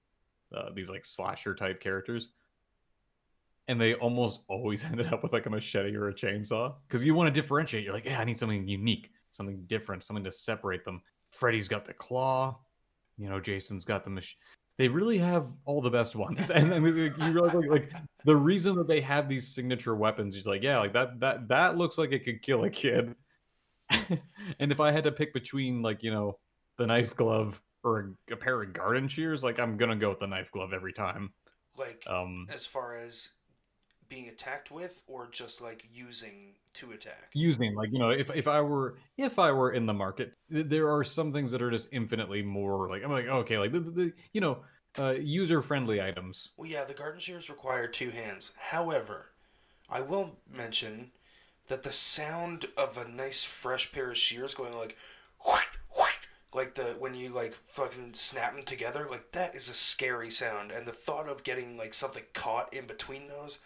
[0.55, 2.29] uh, these like slasher type characters,
[3.67, 7.15] and they almost always ended up with like a machete or a chainsaw because you
[7.15, 7.83] want to differentiate.
[7.83, 11.01] You're like, yeah, I need something unique, something different, something to separate them.
[11.31, 12.57] Freddy's got the claw,
[13.17, 14.35] you know, Jason's got the mach-
[14.77, 17.91] They really have all the best ones, and then like, you realize like, like
[18.25, 21.77] the reason that they have these signature weapons is like, yeah, like that that that
[21.77, 23.15] looks like it could kill a kid.
[24.59, 26.39] and if I had to pick between like you know
[26.77, 30.19] the knife glove or a, a pair of garden shears, like I'm gonna go with
[30.19, 31.33] the knife glove every time.
[31.77, 33.29] Like Um, as far as
[34.09, 37.29] being attacked with or just like using to attack.
[37.33, 40.67] using like you know if if I were if I were in the market, th-
[40.67, 43.79] there are some things that are just infinitely more like I'm like okay like the,
[43.79, 44.63] the, the you know
[44.97, 46.51] uh, user friendly items.
[46.57, 48.53] Well, yeah, the garden shears require two hands.
[48.57, 49.31] However,
[49.89, 51.11] I will mention
[51.67, 54.97] that the sound of a nice fresh pair of shears going like,
[55.45, 55.63] whoosh,
[55.97, 56.17] whoosh,
[56.53, 60.71] like the when you like fucking snap them together, like that is a scary sound.
[60.71, 63.59] And the thought of getting like something caught in between those,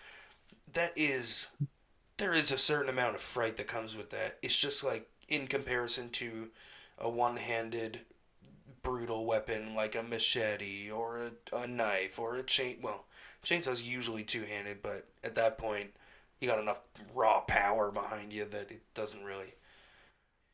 [0.74, 1.48] that is,
[2.18, 4.38] there is a certain amount of fright that comes with that.
[4.42, 6.50] It's just like in comparison to
[6.98, 8.02] a one-handed
[8.82, 12.78] brutal weapon like a machete or a, a knife or a chain.
[12.82, 13.06] Well,
[13.44, 15.92] chainsaw's usually two-handed, but at that point,
[16.40, 16.82] you got enough
[17.14, 19.54] raw power behind you that it doesn't really.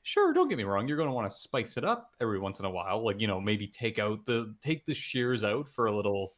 [0.04, 0.88] Sure, don't get me wrong.
[0.88, 3.04] You're going to want to spice it up every once in a while.
[3.04, 6.34] Like you know, maybe take out the take the shears out for a little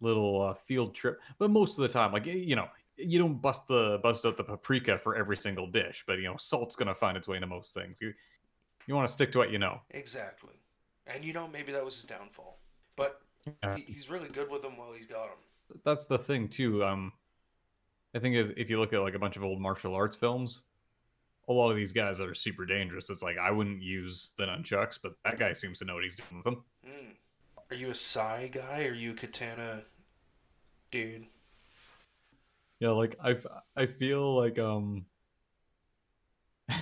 [0.00, 1.20] little uh, field trip.
[1.38, 2.66] But most of the time, like you know,
[3.02, 6.04] you don't bust the bust out the paprika for every single dish.
[6.06, 8.00] But you know, salt's going to find its way into most things.
[8.00, 8.12] You
[8.86, 9.80] you want to stick to what you know.
[9.90, 10.54] Exactly.
[11.06, 12.58] And you know, maybe that was his downfall.
[12.96, 13.20] But
[13.62, 13.76] Yeah.
[13.76, 15.80] he, he's really good with them while he's got them.
[15.84, 16.84] That's the thing too.
[16.84, 17.12] Um,
[18.14, 20.64] I think if, if you look at like a bunch of old martial arts films,
[21.48, 23.10] a lot of these guys that are super dangerous.
[23.10, 26.16] It's like I wouldn't use the nunchucks, but that guy seems to know what he's
[26.16, 26.64] doing with them.
[26.86, 27.14] Mm.
[27.70, 28.84] Are you a Sai guy?
[28.84, 29.82] Or are you a katana
[30.90, 31.26] dude?
[32.80, 33.36] Yeah, like i
[33.76, 35.04] i feel like um,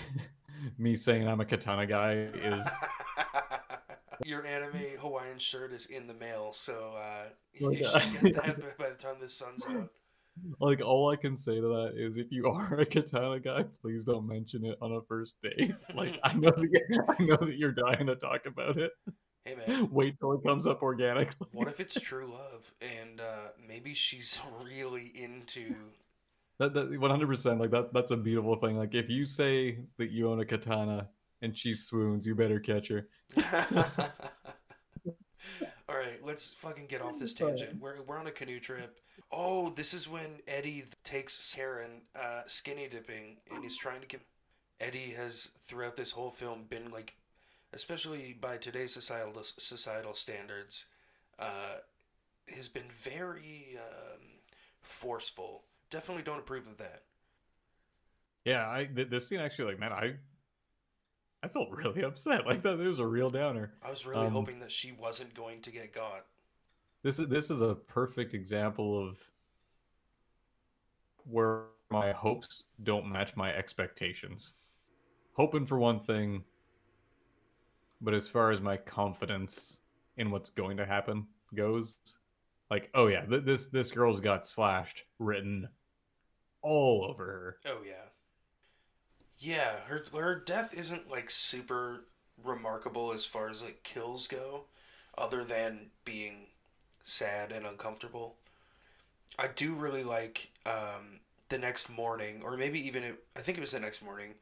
[0.79, 2.67] me saying I'm a katana guy is
[4.25, 7.99] Your anime Hawaiian shirt is in the mail, so uh, you yeah.
[7.99, 9.91] should get that by- the time the sun's out.
[10.61, 14.03] like all I can say to that is if you are a katana guy, please
[14.05, 15.73] don't mention it on a first date.
[15.95, 18.91] Like I know that you- I know that you're dying to talk about it.
[19.45, 21.47] Hey man, Wait till it comes up organically.
[21.53, 25.75] what if it's true love and uh, maybe she's really into?
[26.59, 28.77] That that one hundred percent like that that's a beautiful thing.
[28.77, 31.09] Like if you say that you own a katana
[31.41, 33.09] and she swoons, you better catch her.
[35.89, 37.81] All right, let's fucking get off this tangent.
[37.81, 38.99] We're we're on a canoe trip.
[39.31, 44.21] Oh, this is when Eddie takes Karen uh, skinny dipping, and he's trying to get.
[44.81, 47.15] Eddie has throughout this whole film been like,
[47.73, 50.87] especially by today's societal societal standards,
[51.39, 51.77] uh,
[52.49, 54.23] has been very um,
[54.83, 55.65] forceful.
[55.91, 57.05] Definitely don't approve of that.
[58.45, 60.17] Yeah, I th- this scene actually like man, I
[61.43, 62.47] I felt really upset.
[62.47, 63.73] Like that it was a real downer.
[63.83, 66.27] I was really Um, hoping that she wasn't going to get got.
[67.03, 69.19] This is this is a perfect example of
[71.25, 74.55] where my hopes don't match my expectations.
[75.35, 76.45] Hoping for one thing,
[78.01, 79.81] but as far as my confidence
[80.17, 81.99] in what's going to happen goes,
[82.71, 85.69] like, oh yeah, th- this this girl's got slashed written
[86.63, 87.57] all over her.
[87.67, 88.11] Oh yeah.
[89.39, 92.05] Yeah, her her death isn't like super
[92.45, 94.65] remarkable as far as like kills go,
[95.17, 96.47] other than being
[97.05, 98.37] sad and uncomfortable.
[99.39, 103.61] I do really like um, the next morning, or maybe even it, I think it
[103.61, 104.35] was the next morning.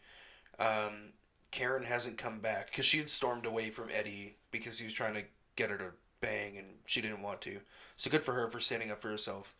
[0.58, 1.12] Um,
[1.50, 5.14] Karen hasn't come back because she had stormed away from Eddie because he was trying
[5.14, 5.24] to
[5.56, 7.60] get her to bang and she didn't want to.
[7.96, 9.54] So good for her for standing up for herself.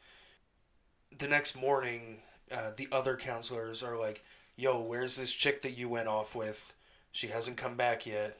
[1.19, 2.21] The next morning,
[2.51, 4.23] uh, the other counselors are like,
[4.57, 6.75] "Yo, where's this chick that you went off with?
[7.13, 8.39] She hasn't come back yet."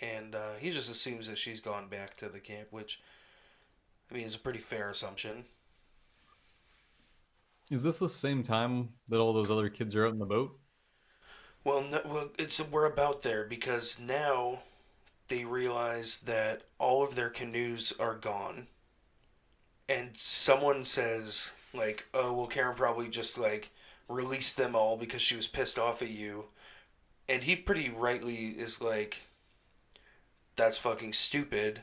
[0.00, 3.00] And uh, he just assumes that she's gone back to the camp, which
[4.10, 5.44] I mean is a pretty fair assumption.
[7.70, 10.58] Is this the same time that all those other kids are out in the boat?
[11.64, 14.60] Well, no, well, it's we're about there because now
[15.28, 18.66] they realize that all of their canoes are gone,
[19.88, 23.70] and someone says like, "Oh, well, Karen probably just like
[24.08, 26.46] released them all because she was pissed off at you,"
[27.28, 29.22] and he pretty rightly is like,
[30.56, 31.82] "That's fucking stupid.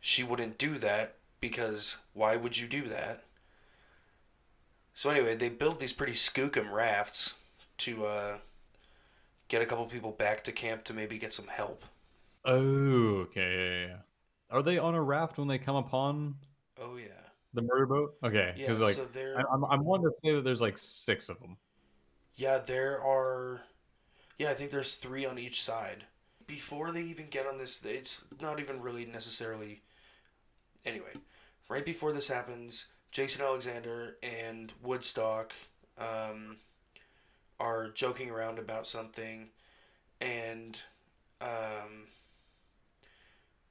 [0.00, 3.24] She wouldn't do that because why would you do that?"
[4.94, 7.34] So anyway, they build these pretty skookum rafts
[7.78, 8.38] to uh,
[9.52, 11.84] get a couple people back to camp to maybe get some help.
[12.44, 13.40] Oh, okay.
[13.40, 13.96] Yeah, yeah.
[14.50, 16.36] Are they on a raft when they come upon
[16.78, 17.30] Oh yeah.
[17.54, 18.14] the murder boat?
[18.24, 21.38] Okay, Yeah, like so there I'm I'm wanting to say that there's like six of
[21.40, 21.56] them.
[22.34, 23.62] yeah, there are
[24.38, 26.04] yeah, I think there's 3 on each side.
[26.46, 29.82] Before they even get on this it's not even really necessarily
[30.84, 31.12] anyway.
[31.68, 35.52] Right before this happens, Jason Alexander and Woodstock
[35.98, 36.56] um,
[37.60, 39.48] are joking around about something
[40.20, 40.78] and
[41.40, 42.06] um,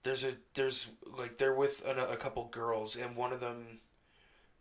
[0.03, 3.79] there's a there's like they're with a, a couple girls and one of them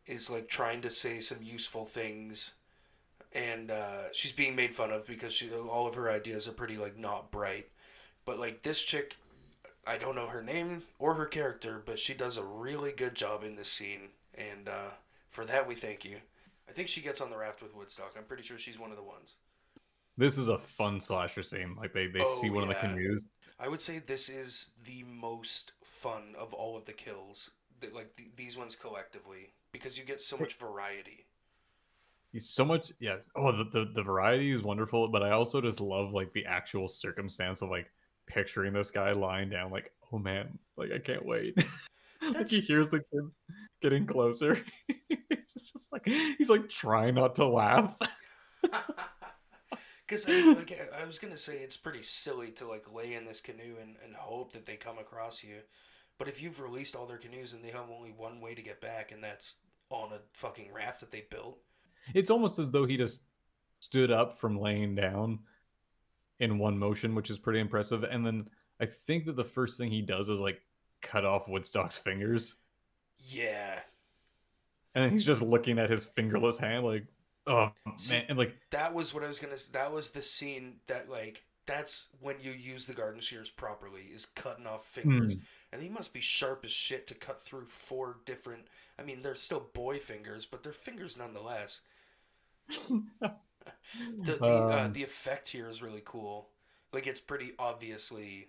[0.07, 2.53] is like trying to say some useful things
[3.33, 6.77] and uh, she's being made fun of because she all of her ideas are pretty
[6.77, 7.69] like not bright.
[8.25, 9.17] But like this chick
[9.87, 13.43] i don't know her name or her character but she does a really good job
[13.45, 14.91] in this scene and uh,
[15.31, 16.17] for that we thank you
[16.71, 18.97] i think she gets on the raft with woodstock i'm pretty sure she's one of
[18.97, 19.37] the ones
[20.17, 21.75] This is a fun slasher scene.
[21.79, 23.25] Like they they Oh, see one of the canoes.
[23.59, 27.51] i would say this is the most fun of all of the kills
[27.95, 31.27] like th- these ones collectively because you get so much variety
[32.33, 33.29] He's so much yes.
[33.35, 36.87] Oh, the, the the variety is wonderful, but I also just love like the actual
[36.87, 37.91] circumstance of like
[38.27, 41.59] picturing this guy lying down, like, oh man, like I can't wait.
[42.35, 43.35] like he hears the kids
[43.83, 44.63] getting closer.
[45.09, 47.97] it's just like he's like trying not to laugh.
[50.07, 53.41] Because I, like, I was gonna say it's pretty silly to like lay in this
[53.41, 55.59] canoe and, and hope that they come across you,
[56.19, 58.81] but if you've released all their canoes and they have only one way to get
[58.81, 61.61] back, and that's on a fucking raft that they built,
[62.13, 63.23] It's almost as though he just
[63.79, 65.39] stood up from laying down
[66.41, 68.03] in one motion, which is pretty impressive.
[68.03, 68.49] And then
[68.81, 70.61] I think that the first thing he does is like
[71.03, 72.57] cut off Woodstock's fingers.
[73.19, 73.81] yeah,
[74.95, 77.07] And then he's just looking at his fingerless hand, like,
[77.47, 79.57] oh See- man, and like, that was what I was gonna.
[79.73, 84.27] That was the scene that like that's when you use the garden shears properly is
[84.27, 85.37] cutting off fingers,
[85.73, 88.67] and he must be sharp as shit to cut through four different.
[88.99, 91.83] I mean, they're still boy fingers, but they're fingers nonetheless.
[92.89, 93.33] the
[94.25, 96.49] the, uh, Um, the effect here is really cool.
[96.93, 98.49] Like it's pretty obviously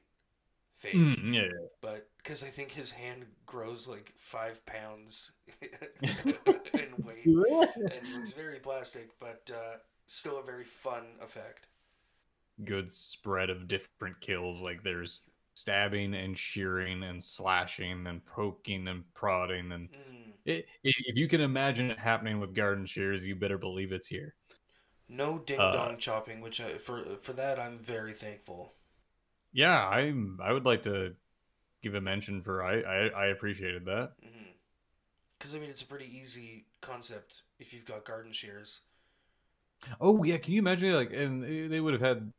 [0.78, 1.68] fake, mm, yeah, yeah.
[1.82, 5.32] but because I think his hand grows like five pounds
[6.74, 7.34] in weight
[7.90, 11.68] and looks very plastic, but uh, still a very fun effect.
[12.64, 14.62] good spread of different kills.
[14.62, 15.22] Like there's
[15.56, 20.34] stabbing and shearing and slashing and poking and prodding and Mm.
[20.48, 24.08] i i if you can imagine it happening with garden shears, you better believe it's
[24.08, 24.36] here.
[25.10, 28.74] No ding Uh, dong chopping, which I, for for that I'm very thankful.
[29.54, 31.16] Yeah, I I would like to
[31.82, 34.12] give a mention for I I, I appreciated that.
[35.38, 38.82] Because I mean, it's a pretty easy concept if you've got garden shears.
[40.00, 42.32] Oh yeah, can you imagine like and they- would have had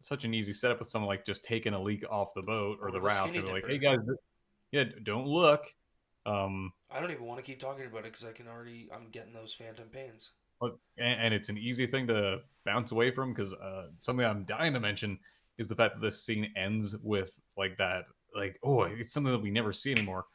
[0.00, 2.88] such an easy setup with someone like just taking a leak off the boat or
[2.88, 3.98] Or the the raft and be like, hey guys,
[4.70, 5.64] yeah, don't look.
[6.24, 9.08] Um, I don't even want to keep talking about it because I can already I'm
[9.10, 10.32] getting those phantom pains.
[10.60, 14.72] And, and it's an easy thing to bounce away from because uh, something I'm dying
[14.72, 15.18] to mention
[15.58, 19.40] is the fact that this scene ends with like that, like oh, it's something that
[19.42, 20.26] we never see anymore.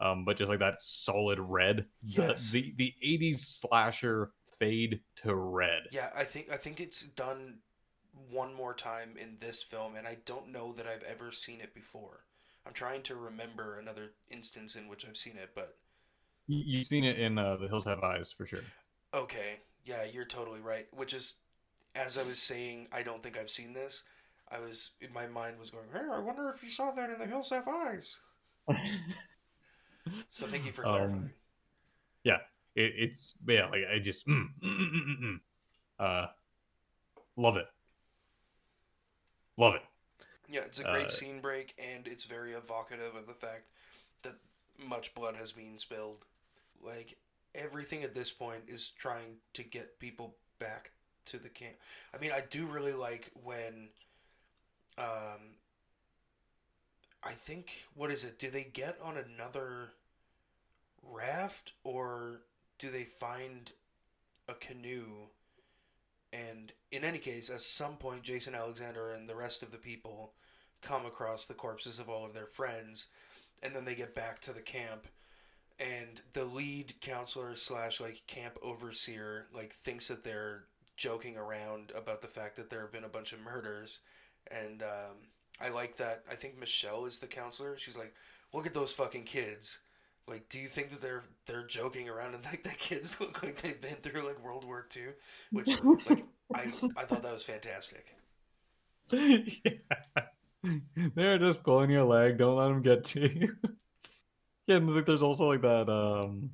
[0.00, 2.50] Um, but just like that solid red, Yes.
[2.50, 5.82] the, the the '80s slasher fade to red.
[5.90, 7.58] Yeah, I think I think it's done
[8.30, 11.74] one more time in this film, and I don't know that I've ever seen it
[11.74, 12.24] before.
[12.66, 15.76] I'm trying to remember another instance in which I've seen it, but
[16.46, 18.64] You, you've seen it in uh, The Hills Have Eyes for sure.
[19.14, 20.86] okay, yeah, you're totally right.
[20.92, 21.36] Which is,
[21.94, 24.02] as I was saying, I don't think I've seen this.
[24.50, 27.18] I was in my mind was going, hey, I wonder if you saw that in
[27.18, 28.16] the Hills Have Eyes.
[30.30, 31.32] So thank you for Um, clarifying.
[32.74, 35.40] It, it's yeah, like I just mm, mm, mm, mm, mm,
[35.98, 36.26] Uh,
[37.36, 37.66] love it.
[39.58, 39.82] Love it.
[40.48, 43.68] Yeah, it's a great Uh, scene break, and it's very evocative of the fact
[44.22, 44.36] that
[44.78, 46.24] much blood has been spilled.
[46.82, 47.18] Like
[47.54, 50.92] everything at this point is trying to get people back
[51.26, 51.76] to the camp.
[52.14, 53.88] I mean, I do really like when,
[54.98, 55.54] um,
[57.22, 58.38] I think what is it?
[58.38, 59.90] Do they get on another
[61.02, 62.42] raft, or
[62.78, 63.70] do they find
[64.48, 65.28] a canoe?
[66.32, 70.32] And in any case, at some point, Jason Alexander and the rest of the people
[70.82, 73.08] come across the corpses of all of their friends,
[73.62, 75.06] and then they get back to the camp.
[75.80, 80.64] And the lead counselor slash like camp overseer like thinks that they're
[80.96, 84.00] joking around about the fact that there have been a bunch of murders,
[84.50, 85.16] and um,
[85.60, 86.24] I like that.
[86.30, 87.76] I think Michelle is the counselor.
[87.78, 88.14] She's like,
[88.52, 89.78] "Look at those fucking kids."
[90.28, 93.62] Like, do you think that they're they're joking around and like the kids look like
[93.62, 95.04] they've been through like World War II?
[95.52, 95.68] Which
[96.08, 96.24] like
[96.54, 98.14] I I thought that was fantastic.
[99.10, 99.72] yeah.
[101.14, 102.36] They're just pulling your leg.
[102.36, 103.56] Don't let them get to you.
[104.66, 106.50] yeah, and like, there's also like that um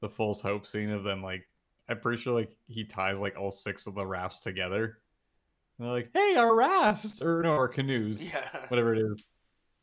[0.00, 1.48] the false hope scene of them like
[1.88, 4.98] I'm pretty sure like he ties like all six of the rafts together.
[5.78, 8.66] And they're like, "Hey, our rafts or no, our canoes, Yeah.
[8.68, 9.24] whatever it is."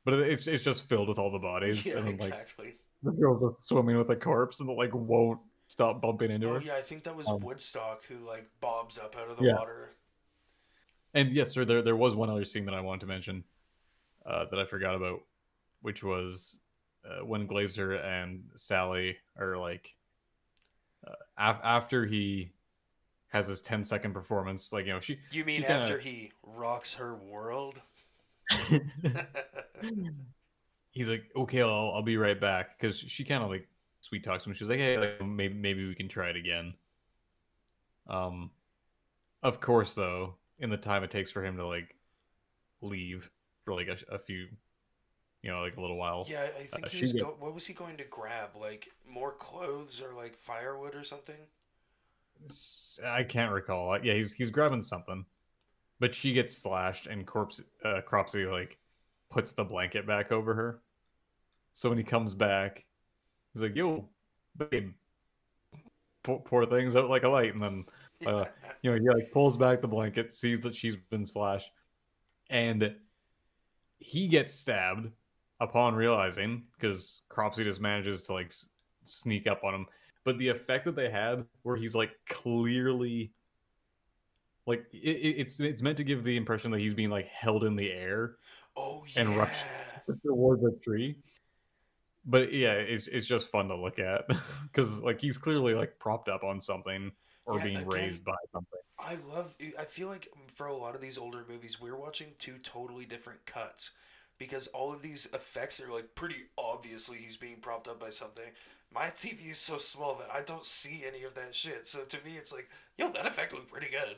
[0.05, 2.75] But it's it's just filled with all the bodies, Yeah, and then, like exactly.
[3.03, 6.53] the girl's just swimming with a corpse and they like won't stop bumping into Oh
[6.55, 6.61] her.
[6.61, 9.55] yeah, I think that was Um, Woodstock who like bobs up out of the Yeah.
[9.55, 9.95] water.
[11.13, 13.43] And yes, sir, there there was one other scene that I wanted to mention
[14.25, 15.19] uh, that I forgot about,
[15.81, 16.59] which was
[17.05, 19.93] uh, when Glazer and Sally are like
[21.05, 22.53] uh, af- after he
[23.31, 26.31] has his 10 second performance, like you know she You mean She kinda- after he
[26.43, 27.81] rocks her world?
[30.91, 33.67] he's like, okay, I'll, I'll be right back because she kind of like
[34.01, 34.53] sweet talks him.
[34.53, 36.73] She's like, hey, like, maybe maybe we can try it again.
[38.07, 38.51] Um,
[39.43, 41.95] of course, though, in the time it takes for him to like
[42.81, 43.29] leave
[43.63, 44.47] for like a, a few,
[45.43, 46.25] you know, like a little while.
[46.27, 48.49] yeah, I think Uh, he was go- what was he going to grab?
[48.59, 51.35] Like more clothes or like firewood or something?
[53.03, 53.97] I can't recall.
[54.03, 55.25] Yeah, he's he's grabbing something,
[55.99, 58.77] but she gets slashed, and corpse uh, Cropsy like
[59.29, 60.81] puts the blanket back over her.
[61.73, 62.85] So when he comes back,
[63.53, 64.09] he's like, "Yo,
[64.57, 64.93] babe,
[66.23, 67.85] poor, poor thing's out like a light," and then
[68.27, 68.45] Uh,
[68.83, 71.71] you know he like pulls back the blanket, sees that she's been slashed,
[72.51, 72.95] and
[73.97, 75.09] he gets stabbed
[75.59, 78.69] upon realizing because Cropsy just manages to like s-
[79.05, 79.85] sneak up on him.
[80.23, 83.31] But the effect that they had, where he's like clearly,
[84.67, 87.63] like it, it- it's it's meant to give the impression that he's being like held
[87.63, 88.35] in the air
[88.75, 89.21] oh yeah.
[89.21, 89.65] and rushed
[90.25, 91.17] towards a tree.
[92.25, 94.25] But yeah, it's it's just fun to look at
[94.63, 97.11] because like he's clearly like propped up on something
[97.45, 98.79] or Yeah, being again- raised by something.
[98.99, 99.55] I love.
[99.79, 103.43] I feel like for a lot of these older movies, we're watching two totally different
[103.47, 103.93] cuts
[104.41, 108.43] because all of these effects are like pretty obviously he's being propped up by something.
[108.91, 111.87] My TV is so small that I don't see any of that shit.
[111.87, 112.67] So to me, it's like,
[112.97, 114.15] yo, that effect looked pretty good.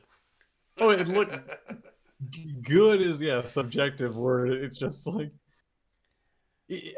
[0.78, 1.36] Oh, it looked
[2.64, 4.52] good is yeah subjective word.
[4.52, 5.32] It's just like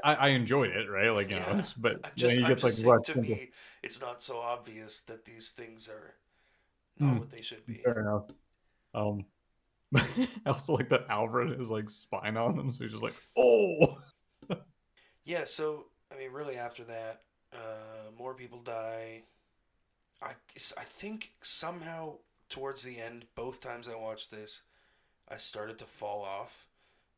[0.03, 1.09] I, I enjoyed it, right?
[1.09, 1.65] Like you know, Yeah.
[1.77, 3.49] but I'm just, I'm gets like rushed to me,
[3.81, 6.13] it's not so obvious that these things are
[6.99, 7.19] not Hmm.
[7.19, 7.81] what they should be.
[7.83, 8.25] fair enough.
[8.93, 9.25] Um,
[9.95, 13.97] I also like that Alfred is like spine on him, so he's just like, oh,
[15.25, 19.23] Yeah, so I mean, really, after that, uh, more people die.
[20.21, 20.33] I
[20.77, 22.17] I think somehow
[22.47, 24.61] towards the end, both times I watched this,
[25.27, 26.67] I started to fall off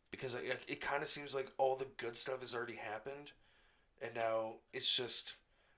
[0.10, 3.32] because I, it, it kind of seems like all the good stuff has already happened,
[4.02, 5.34] and now it's just.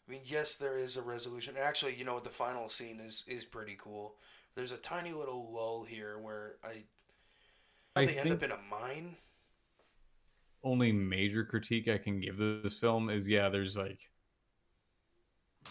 [0.08, 1.54] I mean, yes, there is a resolution.
[1.62, 2.24] Actually, you know what?
[2.24, 4.16] The final scene is is pretty cool.
[4.60, 6.84] There's a tiny little lull here where I.
[7.96, 9.16] I they end up in a mine.
[10.66, 14.02] only major critique I can give this film is yeah, there's like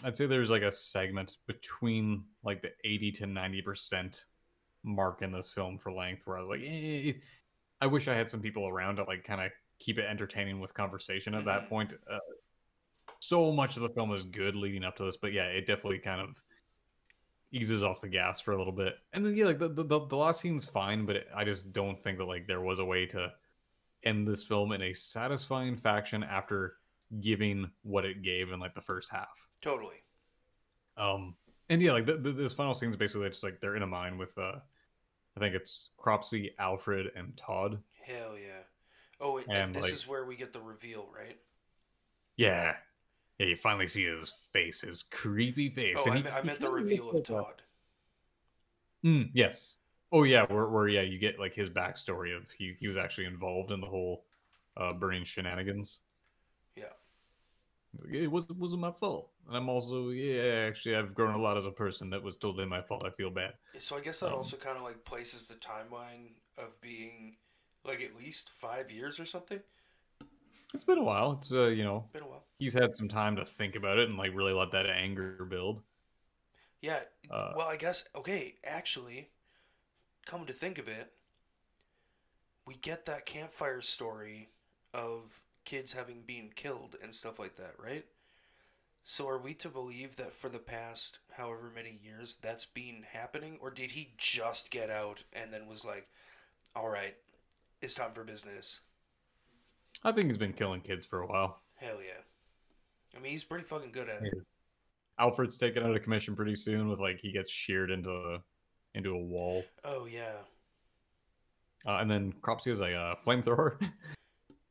[0.03, 4.23] I'd say there's like a segment between like the 80 to 90%
[4.83, 7.13] mark in this film for length where I was like, eh,
[7.81, 10.73] I wish I had some people around to like kind of keep it entertaining with
[10.73, 11.69] conversation at that Mhm.
[11.69, 11.93] point.
[12.11, 12.17] Uh,
[13.19, 15.99] so much of the film is good leading up to this, but yeah, it definitely
[15.99, 16.41] kind of
[17.51, 18.95] eases off the gas for a little bit.
[19.13, 21.71] And then yeah, like the the, the, the last scene's fine, but it, I just
[21.73, 23.31] don't think that like there was a way to
[24.03, 26.75] end this film in a satisfying fashion after
[27.19, 29.47] giving what it gave in like the first half.
[29.61, 29.95] Totally.
[30.95, 31.35] Um,
[31.69, 33.87] and yeah, like the, the, this final scene is basically just like they're in a
[33.87, 34.55] mine with uh,
[35.35, 37.79] I think it's Cropsy, Alfred, and Todd.
[38.05, 38.63] Hell yeah.
[39.19, 41.37] Oh, and, And, and this like- is where we get the reveal, right?
[42.37, 42.75] Yeah,
[43.39, 45.97] yeah, you finally see his face, his creepy face.
[45.97, 47.63] Oh, and I, he- I meant the reveal of like Todd.
[49.05, 49.77] Mm, yes.
[50.11, 53.25] Oh yeah, where where yeah you get like his backstory of he he was actually
[53.27, 54.25] involved in the whole
[54.77, 56.01] uh, burning shenanigans.
[56.75, 56.93] Yeah.
[58.11, 61.65] It was wasn't my fault, and I'm also yeah actually I've grown a lot as
[61.67, 62.09] a person.
[62.09, 63.03] That was totally my fault.
[63.05, 63.53] I feel bad.
[63.79, 67.37] So I guess that Um, also kind of like places the timeline of being
[67.85, 69.59] like at least five years or something.
[70.73, 71.33] It's been a while.
[71.33, 72.43] It's uh you know Been a while.
[72.59, 75.81] he's had some time to think about it and like really let that anger build.
[76.81, 76.99] Yeah.
[77.29, 78.55] Uh, Well, I guess okay.
[78.63, 79.29] Actually,
[80.25, 81.11] come to think of it,
[82.65, 84.49] we get that campfire story
[84.93, 88.05] of kids having been killed and stuff like that, right?
[89.03, 93.57] So are we to believe that for the past however many years that's been happening,
[93.59, 96.07] or did he just get out and then was like,
[96.75, 97.15] "All right,
[97.81, 98.79] it's time for business"?
[100.03, 101.61] I think he's been killing kids for a while.
[101.75, 102.21] Hell yeah.
[103.17, 104.33] I mean, he's pretty fucking good at it.
[105.17, 108.39] Alfred's taken out of commission pretty soon with like he gets sheared into
[108.95, 110.31] into a wall, Oh yeah.
[111.85, 113.77] uh, and then Cropsy has a uh, flamethrower,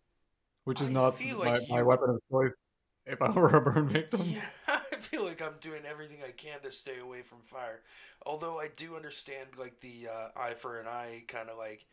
[0.65, 2.53] which is I not feel my, like my you- weapon of choice
[3.07, 4.23] if I were a burn victim.
[4.25, 7.81] Yeah, I feel like I'm doing everything I can to stay away from fire.
[8.27, 11.87] Although I do understand like the uh, eye for an eye kind of like,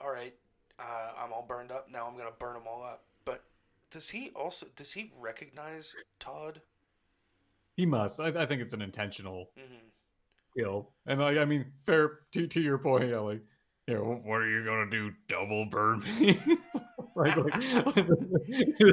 [0.00, 0.34] all right,
[0.78, 2.06] uh, I'm all burned up now.
[2.06, 3.04] I'm gonna burn them all up.
[3.24, 3.44] But
[3.90, 6.60] does he also does he recognize Todd?
[7.76, 8.20] He must.
[8.20, 9.76] I, I think it's an intentional hmm
[10.56, 13.42] kill, and like I mean, fair to to your point, yeah, like.
[13.88, 15.10] You know, what are you gonna do?
[15.26, 16.40] Double burn me?
[17.16, 17.52] like, like,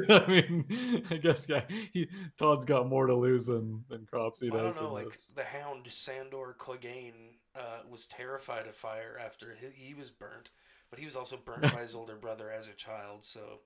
[0.10, 1.62] I mean, I guess yeah.
[1.94, 4.78] He Todd's got more to lose than than Cropsy does.
[4.78, 4.94] I don't know.
[4.94, 5.28] Like this.
[5.28, 10.50] the Hound Sandor Clegane uh, was terrified of fire after he, he was burnt,
[10.90, 13.24] but he was also burnt by his older brother as a child.
[13.26, 13.60] So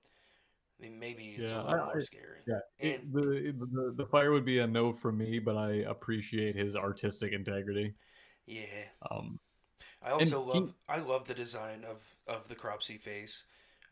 [0.78, 2.40] I mean, maybe it's Yeah, a little I- more scary.
[2.46, 5.70] Yeah, And- the, it- the the fire would be a no for me, but I
[5.88, 7.94] appreciate his artistic integrity.
[8.46, 8.88] Yeah.
[9.10, 9.38] Um,
[10.02, 13.44] I also he- love I love the design of of the Cropsy face.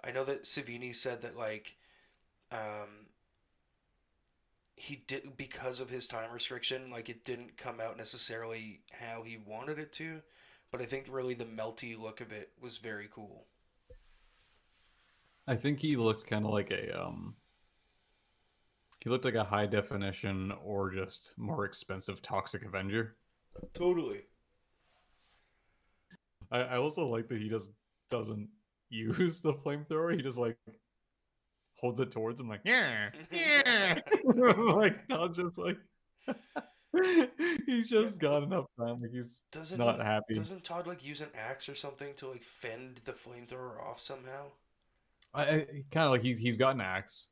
[0.04, 1.76] I know that Savini said that like
[2.50, 3.06] um
[4.74, 9.36] he did because of his time restriction, like it didn't come out necessarily how he
[9.36, 10.20] wanted it to,
[10.72, 13.46] but I think really the melty look of it was very cool.
[15.46, 17.34] I think he looked kind of like a um,
[19.00, 23.16] he looked like a high definition or just more expensive Toxic Avenger.
[23.74, 24.22] Totally.
[26.50, 27.70] I, I also like that he just
[28.08, 28.48] doesn't
[28.88, 30.14] use the flamethrower.
[30.14, 30.56] He just like
[31.74, 33.98] holds it towards him, like yeah, yeah.
[34.24, 35.78] like not just like
[37.66, 39.00] he's just got enough time.
[39.00, 40.34] Like he's Doesn't not happy.
[40.34, 44.46] Doesn't Todd like use an axe or something to like fend the flamethrower off somehow?
[45.34, 47.28] I, I kind of like he's he's got an axe,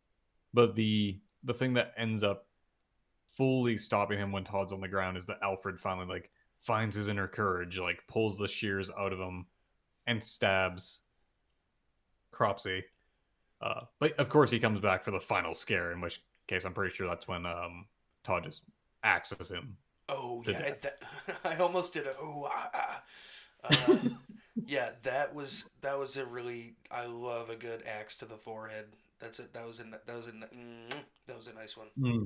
[0.54, 2.46] but the the thing that ends up
[3.26, 6.30] fully stopping him when Todd's on the ground is that Alfred finally like
[6.60, 9.46] finds his inner courage, like pulls the shears out of him,
[10.06, 11.00] and stabs
[12.32, 12.82] Cropsy.
[13.60, 16.72] Uh, but of course he comes back for the final scare, in which case I'm
[16.72, 17.86] pretty sure that's when um
[18.24, 18.62] Todd just
[19.02, 19.76] axes him.
[20.08, 21.02] Oh yeah, that,
[21.44, 23.02] I almost did a oh ah, ah.
[23.62, 23.98] Uh,
[24.66, 28.86] yeah, that was that was a really I love a good axe to the forehead.
[29.20, 29.52] That's it.
[29.52, 30.94] That was a that was a mm,
[31.26, 31.88] that was a nice one.
[31.98, 32.24] Hmm.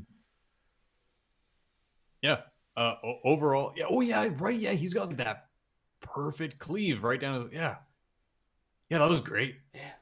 [2.22, 2.38] Yeah.
[2.76, 3.84] Uh, overall, yeah.
[3.88, 4.58] Oh yeah, right.
[4.58, 5.46] Yeah, he's got that
[6.00, 7.52] perfect cleave right down his.
[7.52, 7.76] Yeah.
[8.90, 9.56] Yeah, that was great.
[9.74, 9.92] Yeah,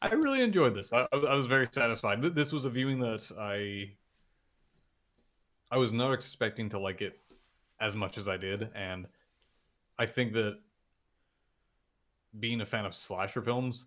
[0.00, 0.92] I really enjoyed this.
[0.92, 2.22] I, I I was very satisfied.
[2.34, 3.92] This was a viewing that I
[5.72, 7.18] I was not expecting to like it
[7.80, 9.06] as much as I did, and
[9.98, 10.58] I think that
[12.38, 13.86] being a fan of slasher films,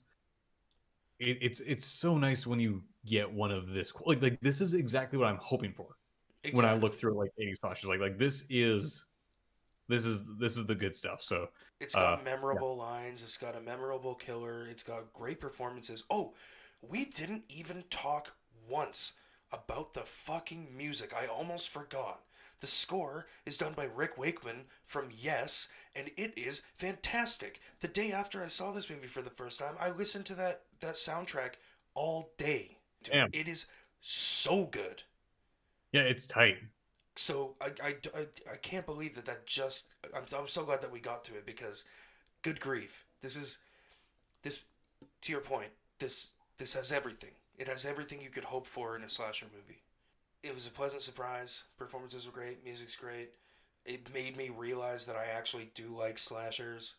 [1.20, 3.94] it, it's it's so nice when you get one of this.
[4.04, 5.96] Like like this is exactly what I'm hoping for
[6.44, 6.64] exactly.
[6.64, 7.90] when I look through like 80 slashers.
[7.90, 9.06] Like like this is
[9.88, 11.22] this is this is the good stuff.
[11.22, 13.22] So It's got uh, memorable lines.
[13.22, 14.66] It's got a memorable killer.
[14.68, 16.04] It's got great performances.
[16.10, 16.34] Oh,
[16.82, 18.34] we didn't even talk
[18.68, 19.14] once
[19.56, 21.14] about the fucking music.
[21.16, 22.22] I almost forgot.
[22.62, 27.60] The score is done by Rick Wakeman from Yes, and it is fantastic.
[27.82, 30.62] The day after I saw this movie for the first time, I listened to that
[30.80, 31.54] that soundtrack
[31.94, 32.78] all day.
[33.04, 33.30] Dude, Damn.
[33.34, 33.68] It is
[34.02, 35.04] so good.
[35.92, 36.58] yeah, it's tight.
[37.18, 40.92] So I, I, I, I can't believe that that just I'm, I'm so glad that
[40.92, 41.86] we got to it because
[42.42, 43.60] good grief this is
[44.44, 44.64] this
[45.22, 49.04] to your point this this has everything it has everything you could hope for in
[49.04, 49.82] a slasher movie
[50.44, 53.32] it was a pleasant surprise performances were great music's great
[53.86, 56.96] it made me realize that I actually do like slashers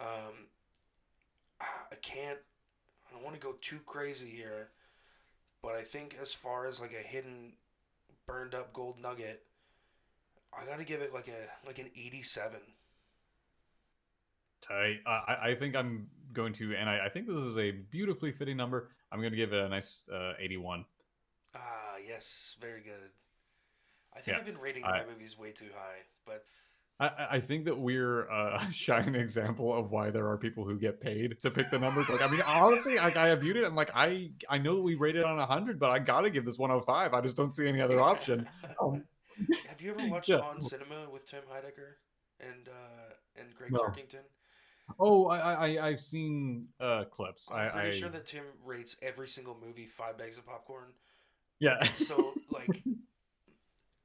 [0.00, 0.48] um
[1.60, 2.38] I can't
[3.08, 4.68] I don't want to go too crazy here
[5.62, 7.52] but I think as far as like a hidden
[8.26, 9.42] burned up gold nugget
[10.52, 12.60] I gotta give it like a like an eighty seven.
[14.60, 15.00] Tight.
[15.06, 18.56] I, I think I'm going to, and I, I think this is a beautifully fitting
[18.56, 18.90] number.
[19.12, 20.84] I'm going to give it a nice uh, 81.
[21.54, 21.60] Ah,
[22.06, 23.10] yes, very good.
[24.14, 26.44] I think Yeah, I've been rating I- my movies way too high, but
[27.00, 30.78] I- I, think that we're uh, a shining example of why there are people who
[30.78, 32.08] get paid to pick the numbers.
[32.08, 33.64] Like, I mean, honestly, like I viewed it.
[33.64, 36.44] I'm like, I I know that we rated on 100, but I got to give
[36.44, 37.12] this 105.
[37.12, 38.48] I just don't see any other option.
[38.80, 39.04] Um,
[39.68, 40.36] have you ever watched Yeah.
[40.38, 41.96] On Cinema with Tim Heidecker
[42.40, 43.80] and uh, and Gregg No.
[43.80, 44.24] Turkington?
[44.98, 45.38] Oh, I,
[45.76, 47.48] I I've seen uh, clips.
[47.50, 50.88] I'm I, pretty I sure that Tim rates every single movie five bags of popcorn.
[51.60, 51.82] yeah.
[51.92, 52.82] So like,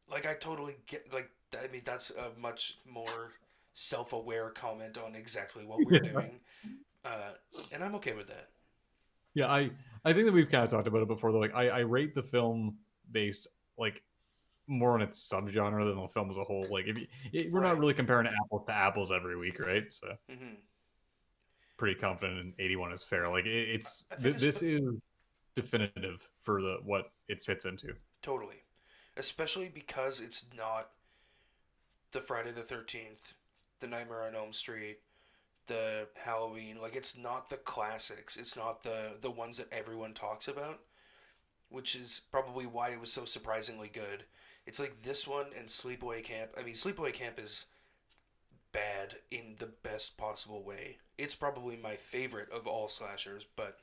[0.09, 1.29] like I totally get like
[1.61, 3.31] I mean that's a much more
[3.73, 6.11] self-aware comment on exactly what we're Yeah.
[6.11, 6.39] doing,
[7.05, 7.31] uh,
[7.71, 8.49] and I'm okay with that.
[9.33, 9.69] Yeah, I
[10.03, 11.31] I think that we've kind of talked about it before.
[11.31, 12.77] Though, like I, I rate the film
[13.11, 13.47] based
[13.77, 14.01] like
[14.67, 16.65] more on its subgenre than the film as a whole.
[16.69, 19.91] Like if you, it, we're not really comparing apples to apples every week, right?
[19.91, 20.55] So hmm
[21.77, 23.29] pretty confident in 81 is fair.
[23.29, 24.95] Like it, it's th- it's this the- is
[25.55, 27.93] definitive for the what it fits into.
[28.21, 28.63] Totally,
[29.15, 30.89] especially because it's not
[32.11, 33.33] the Friday the Thirteenth,
[33.79, 34.99] the Nightmare on Elm Street,
[35.67, 36.81] the Halloween.
[36.81, 38.37] Like it's not the classics.
[38.37, 40.79] It's not the the ones that everyone talks about,
[41.69, 44.23] which is probably why it was so surprisingly good.
[44.67, 46.51] It's like this one and Sleepaway Camp.
[46.57, 47.65] I mean, Sleepaway Camp is
[48.71, 50.99] bad in the best possible way.
[51.17, 53.79] It's probably my favorite of all slashers, but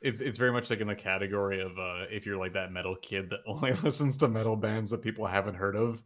[0.00, 2.96] It's it's very much like in the category of uh, if you're like that metal
[2.96, 6.02] kid that only listens to metal bands that people haven't heard of.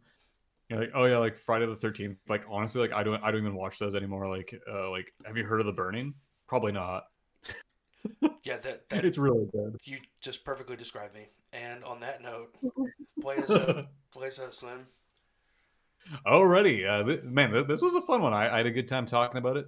[0.69, 2.17] You're like, oh yeah, like Friday the Thirteenth.
[2.27, 4.29] Like honestly, like I don't I don't even watch those anymore.
[4.29, 6.15] Like uh, like have you heard of the Burning?
[6.47, 7.03] Probably not.
[8.43, 9.77] Yeah, that that It's really good.
[9.83, 11.27] you just perfectly described me.
[11.53, 12.55] And on that note,
[13.21, 14.87] play us out, play us out, Slim.
[16.25, 18.33] Alrighty, uh, th- man, th- this was a fun one.
[18.33, 19.67] I, I had a good time talking about it.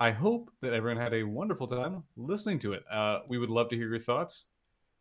[0.00, 2.82] I hope that everyone had a wonderful time listening to it.
[2.90, 4.46] Uh, we would love to hear your thoughts.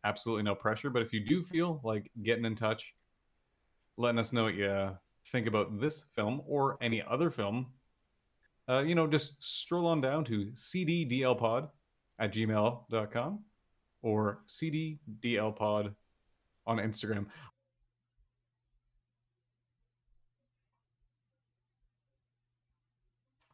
[0.03, 2.93] Absolutely no pressure, but if you do feel like getting in touch,
[3.97, 4.95] letting us know what you
[5.27, 7.67] think about this film or any other film,
[8.67, 11.69] uh, you know, just stroll on down to cddlpod
[12.19, 13.39] at gmail.com
[14.01, 15.93] or cddlpod
[16.67, 17.25] on Instagram.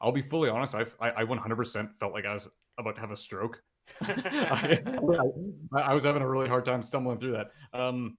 [0.01, 0.75] I'll be fully honest.
[0.75, 2.47] I've, I I 100% felt like I was
[2.77, 3.61] about to have a stroke.
[4.01, 4.79] I,
[5.73, 7.51] I, I was having a really hard time stumbling through that.
[7.73, 8.17] Um,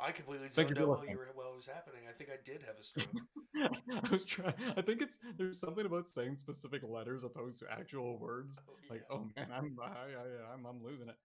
[0.00, 2.02] I completely Thank zoned you out while you were while it was happening.
[2.08, 3.06] I think I did have a stroke.
[3.56, 4.54] I was trying.
[4.76, 8.58] I think it's there's something about saying specific letters opposed to actual words.
[8.68, 11.16] Oh, Like, oh man, I'm I, I, I'm I'm losing it.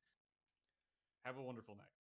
[1.25, 1.96] Have a wonderful night.